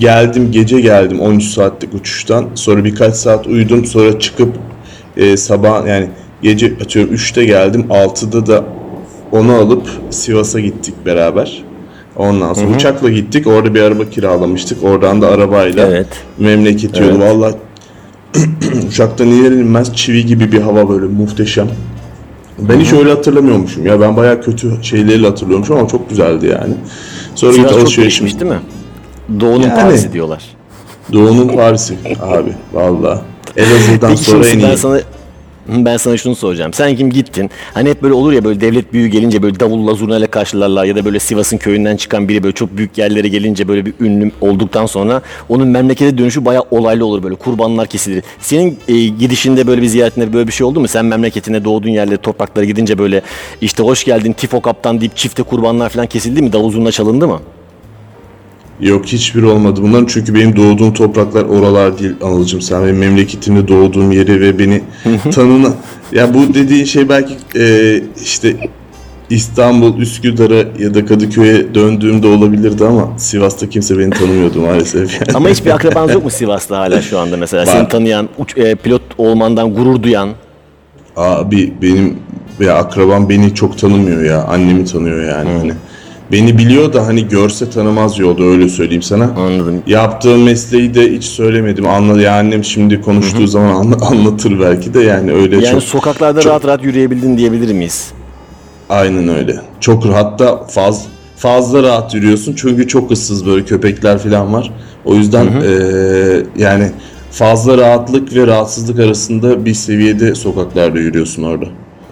[0.00, 2.46] geldim gece geldim 13 saatlik uçuştan.
[2.54, 3.84] Sonra birkaç saat uyudum.
[3.86, 4.56] Sonra çıkıp
[5.16, 6.08] e, sabah yani
[6.42, 7.86] gece atıyorum 3'te geldim.
[7.90, 8.64] 6'da da
[9.32, 11.64] onu alıp Sivas'a gittik beraber.
[12.16, 12.76] Ondan sonra Hı hı.
[12.76, 13.46] uçakla gittik.
[13.46, 14.84] Orada bir araba kiralamıştık.
[14.84, 16.06] Oradan da arabayla Evet.
[16.38, 17.10] memleket yolu.
[17.10, 17.20] Evet.
[17.20, 17.52] Valla
[18.88, 21.68] uçaktan iner inmez çivi gibi bir hava böyle muhteşem.
[22.58, 24.00] Ben hiç öyle hatırlamıyormuşum ya.
[24.00, 26.74] Ben bayağı kötü şeyleri hatırlıyormuşum ama çok güzeldi yani.
[27.34, 28.26] Sonra Sivas git alışverişim.
[28.26, 28.58] değil mi?
[29.40, 29.74] Doğu'nun Yani.
[29.82, 30.42] Paris'i diyorlar.
[31.12, 33.22] Doğu'nun Paris'i abi valla.
[33.56, 34.76] Elazığ'dan Peki sonra en şimdi ben iyi.
[34.76, 35.00] sana
[35.68, 36.72] ben sana şunu soracağım.
[36.72, 37.50] Sen kim gittin?
[37.74, 41.04] Hani hep böyle olur ya böyle devlet büyüğü gelince böyle davulla zurnayla karşılarlar ya da
[41.04, 45.22] böyle Sivas'ın köyünden çıkan biri böyle çok büyük yerlere gelince böyle bir ünlü olduktan sonra
[45.48, 48.22] onun memlekete dönüşü bayağı olaylı olur böyle kurbanlar kesilir.
[48.40, 50.88] Senin e, gidişinde böyle bir ziyaretinde böyle bir şey oldu mu?
[50.88, 53.22] Sen memleketine doğduğun yerlere topraklara gidince böyle
[53.60, 56.52] işte hoş geldin Tifo Kaptan deyip çifte kurbanlar falan kesildi mi?
[56.52, 57.40] Davul zurna çalındı mı?
[58.80, 64.12] Yok hiçbir olmadı bunların çünkü benim doğduğum topraklar oralar değil Anılcım sen benim memleketimde doğduğum
[64.12, 64.82] yeri ve beni
[65.34, 65.72] tanına
[66.12, 68.56] ya bu dediğin şey belki e, işte
[69.30, 75.12] İstanbul, Üsküdar'a ya da Kadıköy'e döndüğümde olabilirdi ama Sivas'ta kimse beni tanımıyordu maalesef.
[75.14, 75.24] Yani.
[75.34, 77.62] Ama hiçbir akrabanız yok mu Sivas'ta hala şu anda mesela?
[77.66, 77.72] Var.
[77.72, 80.28] Seni tanıyan, uç- e, pilot olmandan gurur duyan.
[81.16, 82.16] Abi benim
[82.60, 84.44] ya akrabam beni çok tanımıyor ya.
[84.44, 85.72] Annemi tanıyor yani hani.
[86.32, 89.24] Beni biliyor da hani görse tanımaz yolda öyle söyleyeyim sana.
[89.24, 89.82] Anladım.
[89.86, 91.88] Yaptığım mesleği de hiç söylemedim.
[91.88, 95.82] Anladı ya annem şimdi konuştuğu zaman anla- anlatır belki de yani öyle Yani çok.
[95.82, 98.10] sokaklarda çok- rahat rahat yürüyebildin diyebilir miyiz?
[98.88, 99.56] Aynen öyle.
[99.80, 101.04] Çok hatta faz,
[101.36, 104.70] fazla rahat yürüyorsun çünkü çok ıssız böyle köpekler falan var.
[105.04, 106.90] O yüzden eee, yani
[107.30, 111.64] fazla rahatlık ve rahatsızlık arasında bir seviyede sokaklarda yürüyorsun orada.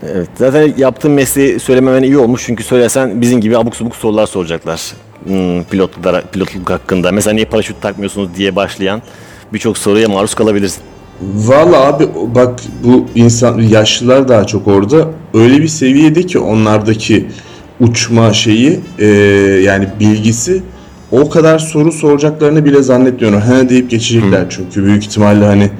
[0.03, 0.29] Evet.
[0.35, 4.81] Zaten yaptığın mesleği söylememen iyi olmuş çünkü söylesen bizim gibi abuk subuk sorular soracaklar.
[5.25, 7.13] Hmm, pilotlara, pilotluk hakkında.
[7.13, 9.03] Mesela niye paraşüt takmıyorsunuz diye başlayan
[9.53, 10.83] birçok soruya maruz kalabilirsin.
[11.23, 17.27] Valla abi bak bu insan yaşlılar daha çok orada öyle bir seviyede ki onlardaki
[17.81, 19.07] uçma şeyi eee,
[19.63, 20.63] yani bilgisi
[21.13, 23.41] o kadar soru soracaklarını bile zannetmiyorum.
[23.41, 25.71] He deyip geçecekler çünkü büyük ihtimalle hani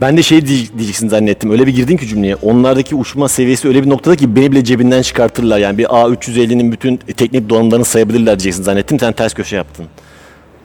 [0.00, 1.50] Ben de şey diye- diyeceksin zannettim.
[1.50, 2.34] Öyle bir girdin ki cümleye.
[2.36, 5.58] Onlardaki uçma seviyesi öyle bir noktada ki beni bile cebinden çıkartırlar.
[5.58, 8.98] Yani bir A350'nin bütün teknik donanımlarını sayabilirler diyeceksin zannettim.
[9.00, 9.86] Sen ters köşe yaptın.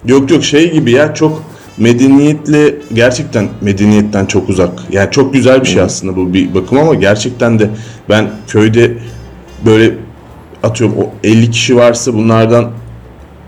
[0.05, 1.43] Yok yok şey gibi ya çok
[1.77, 4.71] medeniyetle gerçekten medeniyetten çok uzak.
[4.91, 7.69] Yani çok güzel bir şey aslında bu bir bakım ama gerçekten de
[8.09, 8.93] ben köyde
[9.65, 9.91] böyle
[10.63, 12.71] atıyorum o 50 kişi varsa bunlardan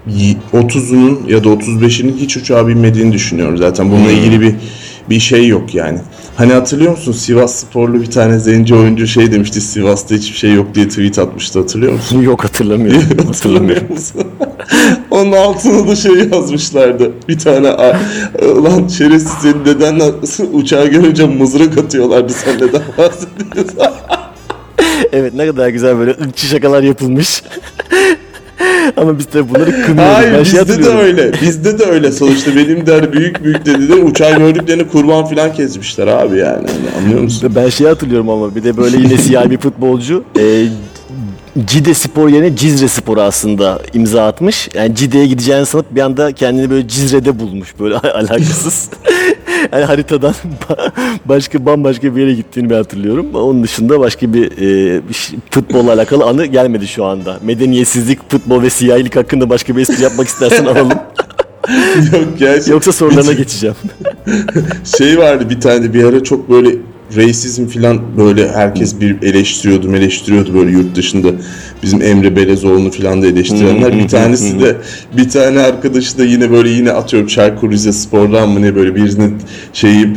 [0.07, 3.57] y- 30'unun ya da 35'inin hiç uçağa binmediğini düşünüyorum.
[3.57, 4.55] Zaten bununla ilgili bir
[5.11, 5.99] bir şey yok yani.
[6.35, 10.75] Hani hatırlıyor musun Sivas sporlu bir tane zenci oyuncu şey demişti Sivas'ta hiçbir şey yok
[10.75, 12.21] diye tweet atmıştı hatırlıyor musun?
[12.21, 13.03] Yok hatırlamıyorum.
[13.27, 14.21] Hatırlamıyor musun?
[15.11, 17.11] Onun altına da şey yazmışlardı.
[17.29, 17.99] Bir tane "A-
[18.63, 20.03] lan şerefsiz senin dedenle
[20.53, 23.79] uçağı görünce mızrak atıyorlardı sen neden bahsediyorsun?
[25.13, 27.43] evet ne kadar güzel böyle ırkçı şakalar yapılmış.
[28.97, 30.15] Ama biz de bunları kınıyoruz.
[30.15, 30.99] Hayır Ben şey bizde de hatırlıyorum.
[30.99, 31.31] öyle.
[31.41, 32.55] Bizde de öyle sonuçta.
[32.55, 36.67] Benim de hani büyük büyük dediler uçağı gördüklerini kurban falan kesmişler abi yani.
[36.67, 37.51] Hani anlıyor musun?
[37.55, 40.65] Ben şey hatırlıyorum ama bir de böyle yine siyah bir futbolcu e,
[41.67, 44.69] Cide Spor yerine Cizre Spor'a aslında imza atmış.
[44.73, 48.89] Yani Cide'ye gideceğini sanıp bir anda kendini böyle Cizre'de bulmuş böyle alakasız.
[49.71, 50.33] yani haritadan
[50.69, 50.91] ba-
[51.25, 53.27] başka bambaşka bir yere gittiğini ben hatırlıyorum.
[53.33, 54.51] Onun dışında başka bir,
[54.97, 55.01] e,
[55.51, 57.37] futbolla alakalı anı gelmedi şu anda.
[57.43, 60.91] Medeniyetsizlik, futbol ve siyahilik hakkında başka bir espri yapmak istersen alalım.
[62.13, 62.23] Yok
[62.63, 63.75] şey- Yoksa sorularına geçeceğim.
[64.97, 66.69] şey vardı bir tane bir ara çok böyle
[67.15, 71.27] racism filan böyle herkes bir eleştiriyordu eleştiriyordu böyle yurt dışında
[71.83, 74.77] bizim Emre Belezoğlu'nu filan da eleştirenler bir tanesi de
[75.17, 79.37] bir tane arkadaşı da yine böyle yine atıyorum Çaykur Rizespor'dan mı ne böyle birinin
[79.73, 80.07] şeyi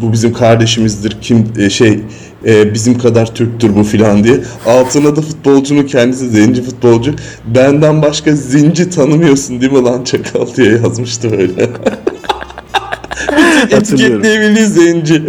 [0.00, 2.00] bu bizim kardeşimizdir kim e, şey
[2.46, 7.14] e, bizim kadar Türktür bu filan diye altına da futbolcunun kendisi zenci futbolcu
[7.54, 11.70] benden başka zenci tanımıyorsun değil mi lan çakal diye yazmıştı böyle.
[13.70, 14.18] Hatırlıyorum.
[14.18, 15.22] Etiketleyebildiği zenci.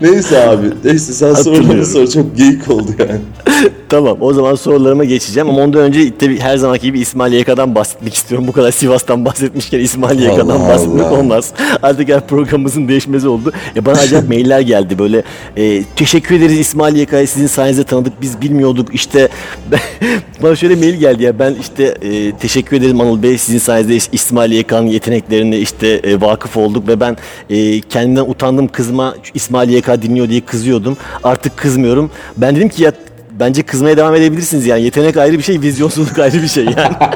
[0.00, 0.66] Neyse abi.
[0.84, 1.84] Neyse sen Hatırlıyorum.
[1.84, 2.06] sor.
[2.06, 3.20] Çok geyik oldu yani.
[3.88, 8.14] Tamam o zaman sorularıma geçeceğim ama ondan önce tabii her zamanki gibi İsmail YK'dan bahsetmek
[8.14, 8.46] istiyorum.
[8.48, 11.18] Bu kadar Sivas'tan bahsetmişken İsmail YK'dan bahsetmek Allah.
[11.18, 11.52] olmaz.
[11.82, 13.52] Artık her programımızın değişmezi oldu.
[13.74, 15.22] Ya bana acayip mailler geldi böyle
[15.56, 19.28] e, teşekkür ederiz İsmail YK'yı sizin sayenizde tanıdık biz bilmiyorduk işte
[20.42, 24.08] bana şöyle mail geldi ya ben işte e, teşekkür ederim Anıl Bey sizin sayenizde İs-
[24.12, 27.16] İsmail YK'nın yeteneklerine işte e, vakıf olduk ve ben
[27.50, 32.92] e, kendimden utandım kızma İsmail YK dinliyor diye kızıyordum artık kızmıyorum ben dedim ki ya
[33.40, 34.82] Bence kızmaya devam edebilirsiniz yani.
[34.82, 36.94] Yetenek ayrı bir şey, vizyonsuzluk ayrı bir şey yani.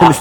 [0.00, 0.14] Yani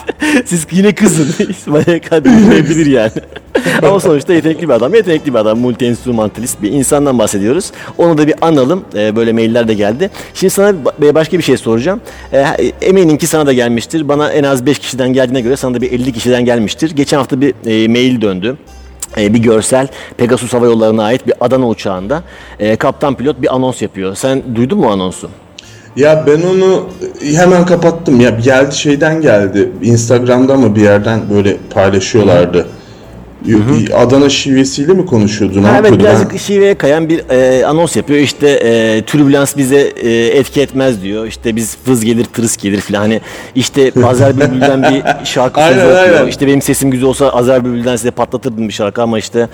[0.45, 1.45] siz yine kızın.
[1.49, 3.11] İsmail Yakan dinleyebilir yani.
[3.83, 4.93] Ama sonuçta yetenekli bir adam.
[4.93, 5.59] Yetenekli bir adam.
[5.59, 7.71] Multi enstrümantalist bir insandan bahsediyoruz.
[7.97, 8.85] Onu da bir analım.
[8.95, 10.09] Ee, böyle mailler de geldi.
[10.33, 12.01] Şimdi sana ba- başka bir şey soracağım.
[12.33, 12.45] Ee,
[12.81, 14.07] eminim ki sana da gelmiştir.
[14.07, 16.91] Bana en az 5 kişiden geldiğine göre sana da bir 50 kişiden gelmiştir.
[16.95, 18.57] Geçen hafta bir e, mail döndü.
[19.17, 19.87] E, bir görsel
[20.17, 22.23] Pegasus Hava Yolları'na ait bir Adana uçağında
[22.59, 24.15] e, kaptan pilot bir anons yapıyor.
[24.15, 25.29] Sen duydun mu anonsu?
[25.95, 26.89] Ya ben onu
[27.35, 28.21] hemen kapattım.
[28.21, 29.71] Ya geldi şeyden geldi.
[29.81, 32.67] Instagram'da mı bir yerden böyle paylaşıyorlardı.
[33.95, 35.63] Adana şivesiyle mi konuşuyordu?
[35.63, 38.19] Ne Ha, evet birazcık Ben- şiveye kayan bir e, anons yapıyor.
[38.19, 41.27] İşte e, türbülans bize e, etki etmez diyor.
[41.27, 42.99] İşte biz vız gelir tırıs gelir filan.
[42.99, 43.21] Hani
[43.55, 46.15] işte Azer Bülbül'den bir şarkı sözü Aynen, okuyor.
[46.19, 46.27] aynen.
[46.27, 49.47] İşte benim sesim güzel olsa Azer Bülbül'den size patlatırdım bir şarkı ama işte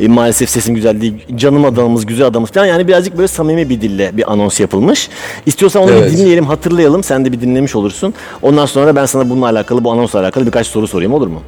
[0.00, 1.14] e, maalesef sesim güzel değil.
[1.36, 2.66] Canım adamımız, güzel adamımız falan.
[2.66, 5.08] Yani birazcık böyle samimi bir dille bir anons yapılmış.
[5.46, 6.12] İstiyorsan onu Evet.
[6.12, 7.02] bir dinleyelim, hatırlayalım.
[7.02, 8.14] Sen de bir dinlemiş olursun.
[8.42, 11.42] Ondan sonra ben sana bununla alakalı, bu anonsla alakalı birkaç soru sorayım olur mu?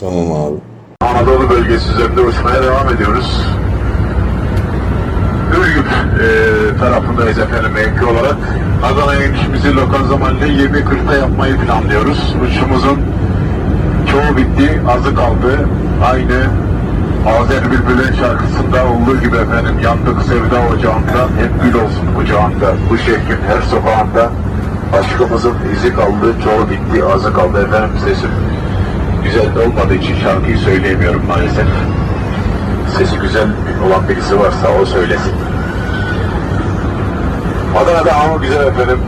[0.00, 0.56] Tamam abi.
[1.10, 3.46] Anadolu bölgesi üzerinde uçmaya devam ediyoruz.
[5.60, 5.86] Ürgüp
[6.22, 8.36] e, tarafındayız efendim mevki olarak.
[8.84, 12.36] Adana'ya inişimizi lokal zamanla 20.40'da yapmayı planlıyoruz.
[12.44, 13.00] Uçuşumuzun
[14.10, 15.68] çoğu bitti, azı kaldı.
[16.04, 16.46] Aynı
[17.40, 22.74] Azer Bülbül'ün şarkısında olduğu gibi efendim yandık sevda ocağında hep gül olsun kucağında.
[22.90, 24.30] Bu şehrin her sokağında
[25.00, 28.30] aşkımızın izi kaldı, çoğu bitti, azı kaldı efendim sesim
[29.24, 31.66] güzel olmadığı için şarkıyı söyleyemiyorum maalesef.
[32.98, 33.48] Sesi güzel
[33.86, 35.32] olan birisi varsa o söylesin.
[37.76, 38.98] Adana'da hava güzel efendim.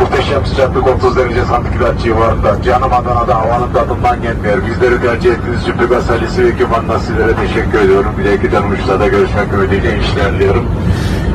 [0.00, 2.62] Muhteşem sıcaklık 30 derece santigrat civarında.
[2.62, 4.58] Canım Adana'da havanın tadından gelmiyor.
[4.66, 8.12] Bizleri tercih ettiğiniz için Pegas Halisi ve ekipmanına sizlere teşekkür ediyorum.
[8.18, 10.66] Bir dahaki uçuşlarda görüşmek ümidiyle inişler diliyorum.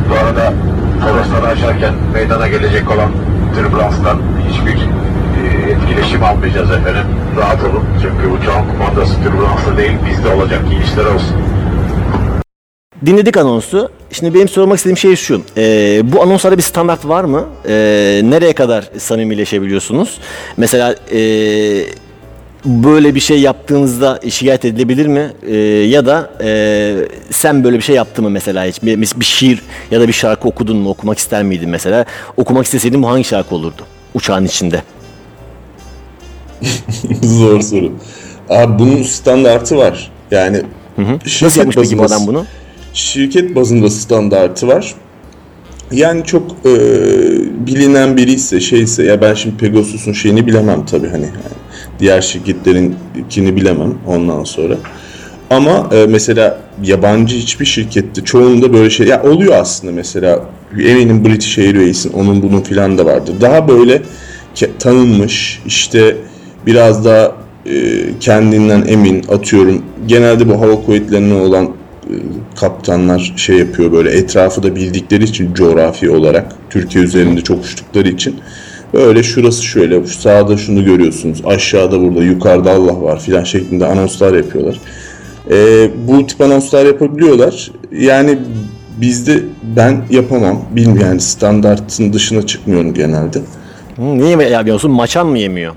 [0.10, 0.54] Bu arada
[1.02, 3.12] Torosları aşarken meydana gelecek olan
[3.56, 4.18] türbülanstan
[6.00, 7.06] etkileşim almayacağız efendim.
[7.38, 10.62] Rahat olun çünkü uçağın kumandası türbülanslı değil bizde olacak.
[10.72, 11.36] İyi işler olsun.
[13.06, 13.92] Dinledik anonsu.
[14.12, 15.42] Şimdi benim sormak istediğim şey şu.
[15.58, 17.46] Ee, bu anonslarda bir standart var mı?
[17.68, 20.20] Ee, nereye kadar samimileşebiliyorsunuz?
[20.58, 21.20] Mesela ee,
[22.66, 25.32] böyle bir şey yaptığınızda şikayet edilebilir mi?
[25.48, 26.96] Ee, ya da e,
[27.32, 28.84] sen böyle bir şey yaptın mı mesela hiç?
[28.84, 30.90] Bir, bir şiir ya da bir şarkı okudun mu?
[30.90, 32.06] Okumak ister miydin mesela?
[32.38, 33.82] Okumak isteseydin bu hangi şarkı olurdu?
[34.14, 34.82] Uçağın içinde.
[37.24, 37.92] Zor soru.
[38.50, 40.12] Abi bunun standartı var.
[40.32, 40.62] Yani
[41.42, 42.46] Nasıl yapmış peki bu adam bunu?
[42.94, 44.96] Şirket bazında standartı var.
[45.92, 46.74] Yani çok e,
[47.68, 51.60] bilinen biri ise şeyse ya ben şimdi Pegasus'un şeyini bilemem tabii hani yani
[52.00, 54.76] diğer şirketlerinkini bilemem ondan sonra.
[55.50, 60.46] Ama e, mesela yabancı hiçbir şirkette çoğunda böyle şey ya oluyor aslında mesela
[60.80, 63.34] eminim British Airways'in onun bunun filan da vardır.
[63.42, 64.02] Daha böyle
[64.80, 66.18] tanınmış işte
[66.66, 67.32] biraz daha
[67.66, 69.82] e, kendinden emin atıyorum.
[70.08, 72.14] Genelde bu hava kuvvetlerine olan e,
[72.60, 78.36] kaptanlar şey yapıyor böyle etrafı da bildikleri için coğrafi olarak Türkiye üzerinde çok uçtukları için
[78.94, 84.34] böyle şurası şöyle şu sağda şunu görüyorsunuz aşağıda burada yukarıda Allah var filan şeklinde anonslar
[84.34, 84.80] yapıyorlar.
[85.52, 87.72] E, bu tip anonslar yapabiliyorlar.
[87.92, 88.40] Yani
[89.02, 89.44] bizde
[89.76, 90.62] ben yapamam.
[90.72, 93.40] Bilmiyorum yani standartın dışına çıkmıyorum genelde.
[93.98, 94.92] Niye yapıyorsun?
[94.92, 95.76] Maçan mı yemiyor?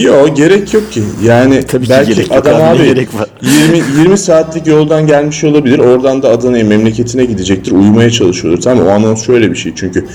[0.00, 1.02] Yok gerek yok ki.
[1.24, 3.28] Yani Tabii ki belki gerek yok adam abi, abi gerek var?
[3.42, 5.78] 20 20 saatlik yoldan gelmiş olabilir.
[5.78, 7.72] Oradan da Adana'ya memleketine gidecektir.
[7.72, 8.62] Uyumaya çalışıyordur.
[8.62, 9.72] Tamam o anons şöyle bir şey.
[9.76, 10.06] Çünkü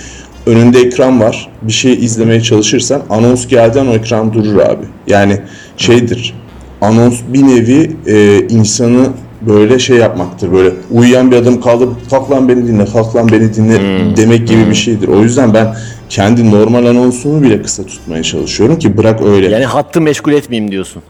[0.45, 1.49] önünde ekran var.
[1.62, 4.86] Bir şey izlemeye çalışırsan anons gelden o ekran durur abi.
[5.07, 5.41] Yani
[5.78, 6.34] şeydir.
[6.82, 9.07] Anons bir nevi e, insanı
[9.42, 10.52] böyle şey yapmaktır.
[10.52, 11.88] Böyle uyuyan bir adam kaldı.
[12.10, 13.78] Kalk lan beni dinle, kalk lan beni dinle
[14.18, 15.08] demek gibi bir şeydir.
[15.08, 15.76] O yüzden ben
[16.10, 19.50] kendi normal anonsumu bile kısa tutmaya çalışıyorum ki bırak öyle.
[19.50, 21.02] Yani hattı meşgul etmeyeyim diyorsun.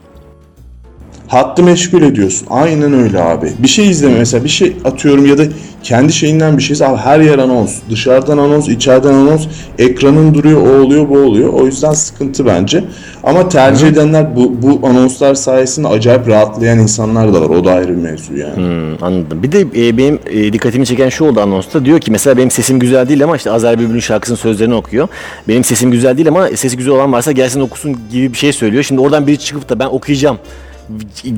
[1.29, 2.47] Hattı meşgul ediyorsun.
[2.49, 3.51] Aynen öyle abi.
[3.59, 5.43] Bir şey izleme mesela bir şey atıyorum ya da
[5.83, 7.75] kendi şeyinden bir şey abi her yer anons.
[7.89, 9.47] Dışarıdan anons, içeriden anons.
[9.77, 11.53] Ekranın duruyor, o oluyor, bu oluyor.
[11.53, 12.83] O yüzden sıkıntı bence.
[13.23, 17.49] Ama tercih edenler bu, bu anonslar sayesinde acayip rahatlayan insanlar da var.
[17.49, 18.55] O da ayrı bir mevzu yani.
[18.55, 19.43] Hmm, anladım.
[19.43, 21.85] Bir de e, benim e, dikkatimi çeken şu oldu anonsta.
[21.85, 25.07] Diyor ki mesela benim sesim güzel değil ama işte Azer Bülbül'ün şarkısının sözlerini okuyor.
[25.47, 28.83] Benim sesim güzel değil ama sesi güzel olan varsa gelsin okusun gibi bir şey söylüyor.
[28.83, 30.37] Şimdi oradan biri çıkıp da ben okuyacağım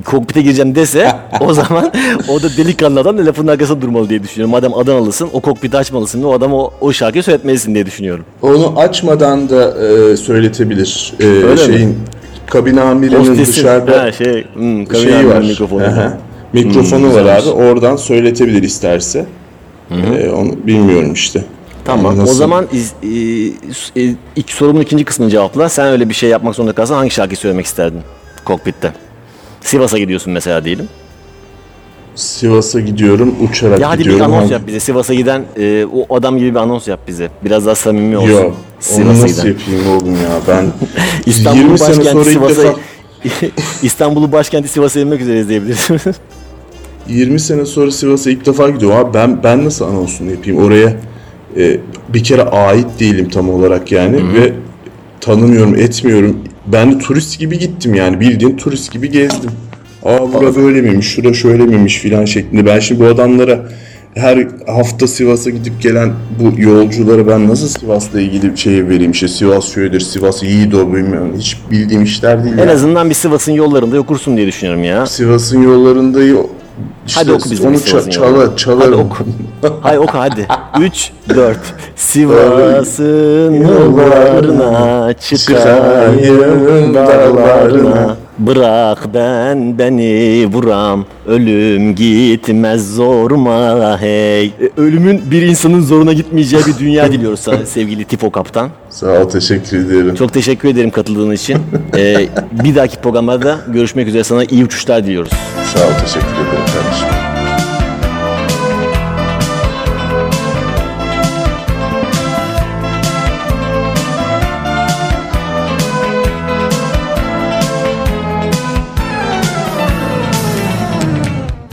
[0.06, 1.92] kokpite gireceğim dese o zaman
[2.30, 4.52] o da delikanlı adam da lafının arkasında durmalı diye düşünüyorum.
[4.52, 8.26] Madem Adanalısın o kokpiti açmalısın ve o adam o, o şarkıyı söyletmelisin diye düşünüyorum.
[8.42, 11.14] Onu açmadan da e, söyletebilir.
[11.20, 11.74] E, Öyle mi?
[11.74, 11.98] şeyin
[12.48, 15.40] kabin amirinin Hostesin, dışarıda ha, şey, hmm, kabin şeyi var.
[15.42, 15.84] mikrofonu.
[15.84, 16.18] Aha.
[16.54, 17.50] Mikrofonu Hmm, var abi.
[17.50, 19.26] Oradan söyletebilir isterse.
[20.20, 21.44] E, onu bilmiyorum işte.
[21.86, 22.18] Tamam.
[22.18, 22.32] Nasıl?
[22.32, 23.08] O zaman iz, e,
[24.02, 25.70] e, ilk sorumun ikinci kısmını cevapla.
[25.70, 28.02] Sen öyle bir şey yapmak zorunda kalsan hangi şarkıyı söylemek isterdin
[28.46, 28.94] kokpitte?
[29.62, 30.88] Sivas'a gidiyorsun mesela diyelim.
[32.16, 34.80] Sivas'a gidiyorum, uçarak Ya hadi bir anons yap bize.
[34.80, 37.30] Sivas'a giden e, o adam gibi bir anons yap bize.
[37.46, 38.32] Biraz daha samimi olsun.
[38.32, 38.56] Yok.
[38.96, 39.48] Onu nasıl giden.
[39.48, 40.30] yapayım oğlum ya?
[40.48, 40.66] Ben
[41.26, 42.76] İstanbul 20 sene sonra Sivas'a defa
[43.84, 46.04] İstanbul'u başkenti Sivas'a inmek üzere izleyebilirsiniz.
[47.08, 48.98] 20 sene sonra Sivas'a ilk defa gidiyorum.
[48.98, 50.64] Abi ben ben nasıl anonsunu yapayım?
[50.64, 50.96] Oraya
[51.58, 54.54] e, bir kere ait değilim tam olarak yani ve
[55.22, 56.38] tanımıyorum, etmiyorum.
[56.74, 58.20] Ben de turist gibi gittim yani.
[58.20, 59.52] Bildiğin turist gibi gezdim.
[60.04, 62.66] Aa bura böyle miymiş, şura şöyle miymiş filan şeklinde.
[62.66, 63.60] Ben şimdi bu adamlara
[64.16, 69.12] her hafta Sivas'a gidip gelen bu yolculara ben nasıl Sivas'la ilgili bir şey vereyim?
[69.12, 71.34] İşte Sivas şöyledir, Sivas iyidir o bilmiyorum.
[71.38, 72.56] Hiç bildiğim işler değil.
[72.56, 72.72] en yani.
[72.72, 75.06] azından bir Sivas'ın yollarında okursun diye düşünüyorum ya.
[75.06, 76.48] Sivas'ın yollarında yo-
[77.08, 78.92] işte Hadi oku bize onu ça- çala, çalarım.
[78.92, 79.24] Hadi oku.
[79.82, 80.48] Hay oku hadi.
[80.80, 81.58] 3 4
[81.96, 88.16] Sivas'ın yollarına çıkayım dağlarına
[88.48, 96.78] Bırak ben beni vuram Ölüm gitmez zoruma hey E, Ölümün bir insanın zoruna gitmeyeceği bir
[96.80, 98.70] dünya diliyoruz sana sevgili Tifo Kaptan.
[98.90, 100.16] Sağ ol teşekkür ederim.
[100.16, 101.58] Çok teşekkür ederim katıldığın için.
[101.98, 102.28] Ee,
[102.64, 105.32] bir dahaki programlarda görüşmek üzere sana iyi uçuşlar diliyoruz.
[105.74, 107.21] Sağ ol teşekkür ederim kardeşim.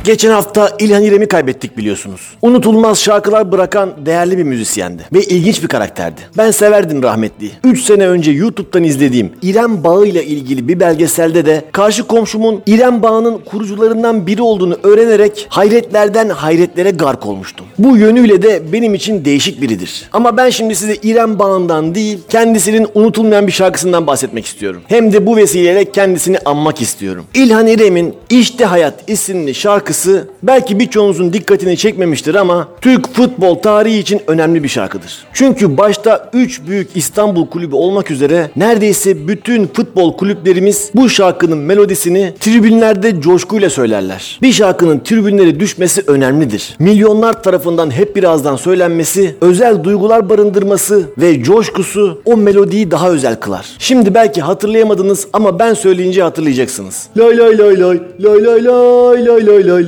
[0.08, 2.20] Geçen hafta İlhan İrem'i kaybettik biliyorsunuz.
[2.42, 5.02] Unutulmaz şarkılar bırakan değerli bir müzisyendi.
[5.12, 6.20] Ve ilginç bir karakterdi.
[6.36, 7.50] Ben severdim rahmetli.
[7.64, 13.02] 3 sene önce YouTube'dan izlediğim İrem Bağı ile ilgili bir belgeselde de karşı komşumun İrem
[13.02, 17.66] Bağı'nın kurucularından biri olduğunu öğrenerek hayretlerden hayretlere gark olmuştum.
[17.78, 20.08] Bu yönüyle de benim için değişik biridir.
[20.12, 24.82] Ama ben şimdi size İrem Bağı'ndan değil, kendisinin unutulmayan bir şarkısından bahsetmek istiyorum.
[24.86, 27.24] Hem de bu vesileyle kendisini anmak istiyorum.
[27.34, 33.98] İlhan İrem'in İşte Hayat isimli şarkısı şarkısı belki birçoğunuzun dikkatini çekmemiştir ama Türk futbol tarihi
[33.98, 35.26] için önemli bir şarkıdır.
[35.32, 42.34] Çünkü başta 3 büyük İstanbul kulübü olmak üzere neredeyse bütün futbol kulüplerimiz bu şarkının melodisini
[42.40, 44.38] tribünlerde coşkuyla söylerler.
[44.42, 46.76] Bir şarkının tribünlere düşmesi önemlidir.
[46.78, 53.66] Milyonlar tarafından hep birazdan söylenmesi, özel duygular barındırması ve coşkusu o melodiyi daha özel kılar.
[53.78, 57.08] Şimdi belki hatırlayamadınız ama ben söyleyince hatırlayacaksınız.
[57.16, 59.87] Lay lay lay lay lay lay lay lay lay lay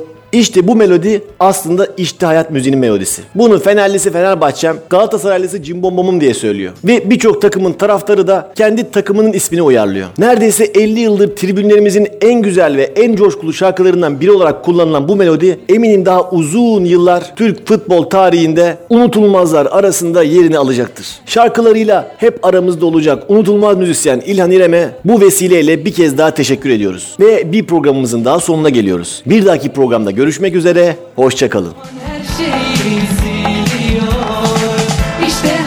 [0.31, 3.21] İşte bu melodi aslında işte hayat müziğinin melodisi.
[3.35, 6.73] Bunu Fenerlisi Fenerbahçem, Galatasaraylısı Cimbombomum diye söylüyor.
[6.83, 10.07] Ve birçok takımın taraftarı da kendi takımının ismini uyarlıyor.
[10.17, 15.59] Neredeyse 50 yıldır tribünlerimizin en güzel ve en coşkulu şarkılarından biri olarak kullanılan bu melodi
[15.69, 21.07] eminim daha uzun yıllar Türk futbol tarihinde unutulmazlar arasında yerini alacaktır.
[21.25, 27.15] Şarkılarıyla hep aramızda olacak unutulmaz müzisyen İlhan İrem'e bu vesileyle bir kez daha teşekkür ediyoruz.
[27.19, 29.23] Ve bir programımızın daha sonuna geliyoruz.
[29.25, 30.20] Bir dahaki programda görüşmek
[30.55, 31.73] üzere, hoşçakalın.
[32.07, 32.91] Her şey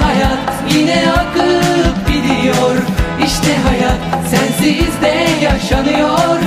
[0.03, 2.77] hayat yine akıp gidiyor.
[3.25, 6.39] İşte hayat sensiz de yaşanıyor.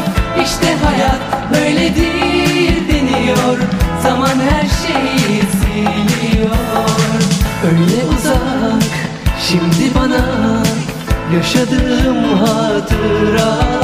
[0.43, 3.58] İşte hayat böyledir deniyor.
[4.03, 6.49] Zaman her şeyi siliyor
[7.66, 8.84] Öyle uzak
[9.47, 10.64] şimdi bana
[11.36, 13.76] Yaşadığım hatıralar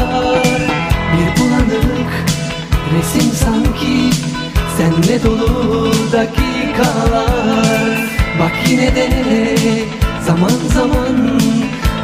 [5.14, 7.97] Senle dolu dakikalar.
[8.39, 9.09] Bak yine de
[10.26, 11.39] zaman zaman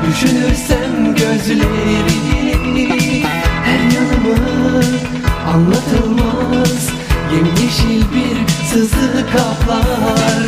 [0.07, 3.23] Düşünürsem gözlerini.
[3.65, 4.83] Her yanımı
[5.53, 6.89] anlatılmaz.
[7.35, 10.43] Yemyeşil bir sızı kaplar.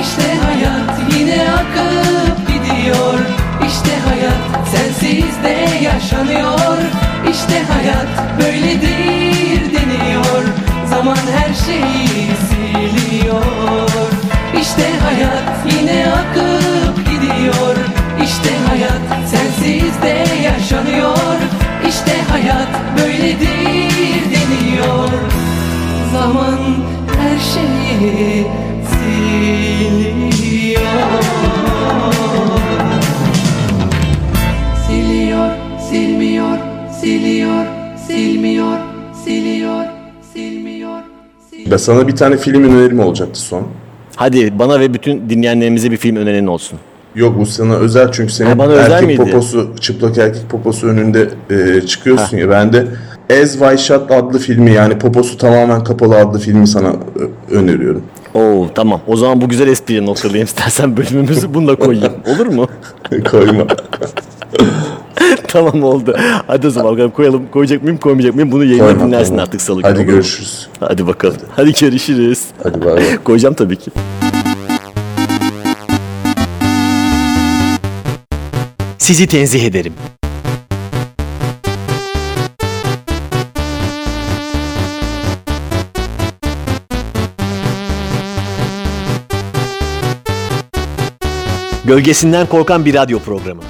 [0.00, 3.18] İşte hayat yine akıp gidiyor.
[3.68, 6.78] İşte hayat sensiz de yaşanıyor.
[7.30, 10.44] İşte hayat böyledir deniyor.
[10.90, 11.99] Zaman her şeyi
[16.30, 17.76] akıp gidiyor.
[18.24, 21.36] İşte hayat sensiz de yaşanıyor.
[21.88, 22.68] İşte hayat
[22.98, 25.08] böyledir deniyor.
[26.12, 26.58] Zaman
[27.18, 28.46] her şeyi
[28.90, 30.80] siliyor.
[34.86, 35.50] Siliyor,
[35.90, 36.58] silmiyor,
[37.00, 37.66] siliyor,
[38.06, 38.78] silmiyor,
[39.24, 39.84] siliyor,
[40.34, 41.00] silmiyor
[41.70, 43.68] Ben sana bir tane film önerim olacaktı son.
[44.20, 46.78] Hadi bana ve bütün dinleyenlerimize bir film önerin olsun.
[47.14, 49.18] Yok bu sana özel çünkü senin Ha, bana özel erkek miydi?
[49.30, 52.50] poposu, çıplak erkek poposu önünde e, çıkıyorsun ya.
[52.50, 52.86] Ben de
[53.42, 58.02] As Shut adlı filmi yani poposu tamamen kapalı adlı filmi sana ö- öneriyorum.
[58.34, 59.00] Oo tamam.
[59.06, 62.12] O zaman bu güzel espriyi noktalayayım istersen bölümümüzü bununla koyayım.
[62.34, 62.66] Olur mu?
[63.30, 63.66] Koyma.
[65.48, 66.16] tamam oldu.
[66.46, 67.48] Hadi o zaman bakalım koyalım.
[67.50, 68.52] Koyacak mıyım koymayacak mıyım?
[68.52, 69.42] Bunu yayında Koyma, dinlersin koyma.
[69.42, 70.12] artık salı Hadi günü, mu?
[70.12, 70.68] görüşürüz.
[70.80, 71.36] Hadi bakalım.
[71.56, 72.44] Hadi görüşürüz.
[72.62, 73.18] Hadi bay bay.
[73.24, 73.90] Koyacağım tabii ki.
[78.98, 79.92] Sizi tenzih ederim.
[91.84, 93.62] Gölgesinden korkan bir radyo programı.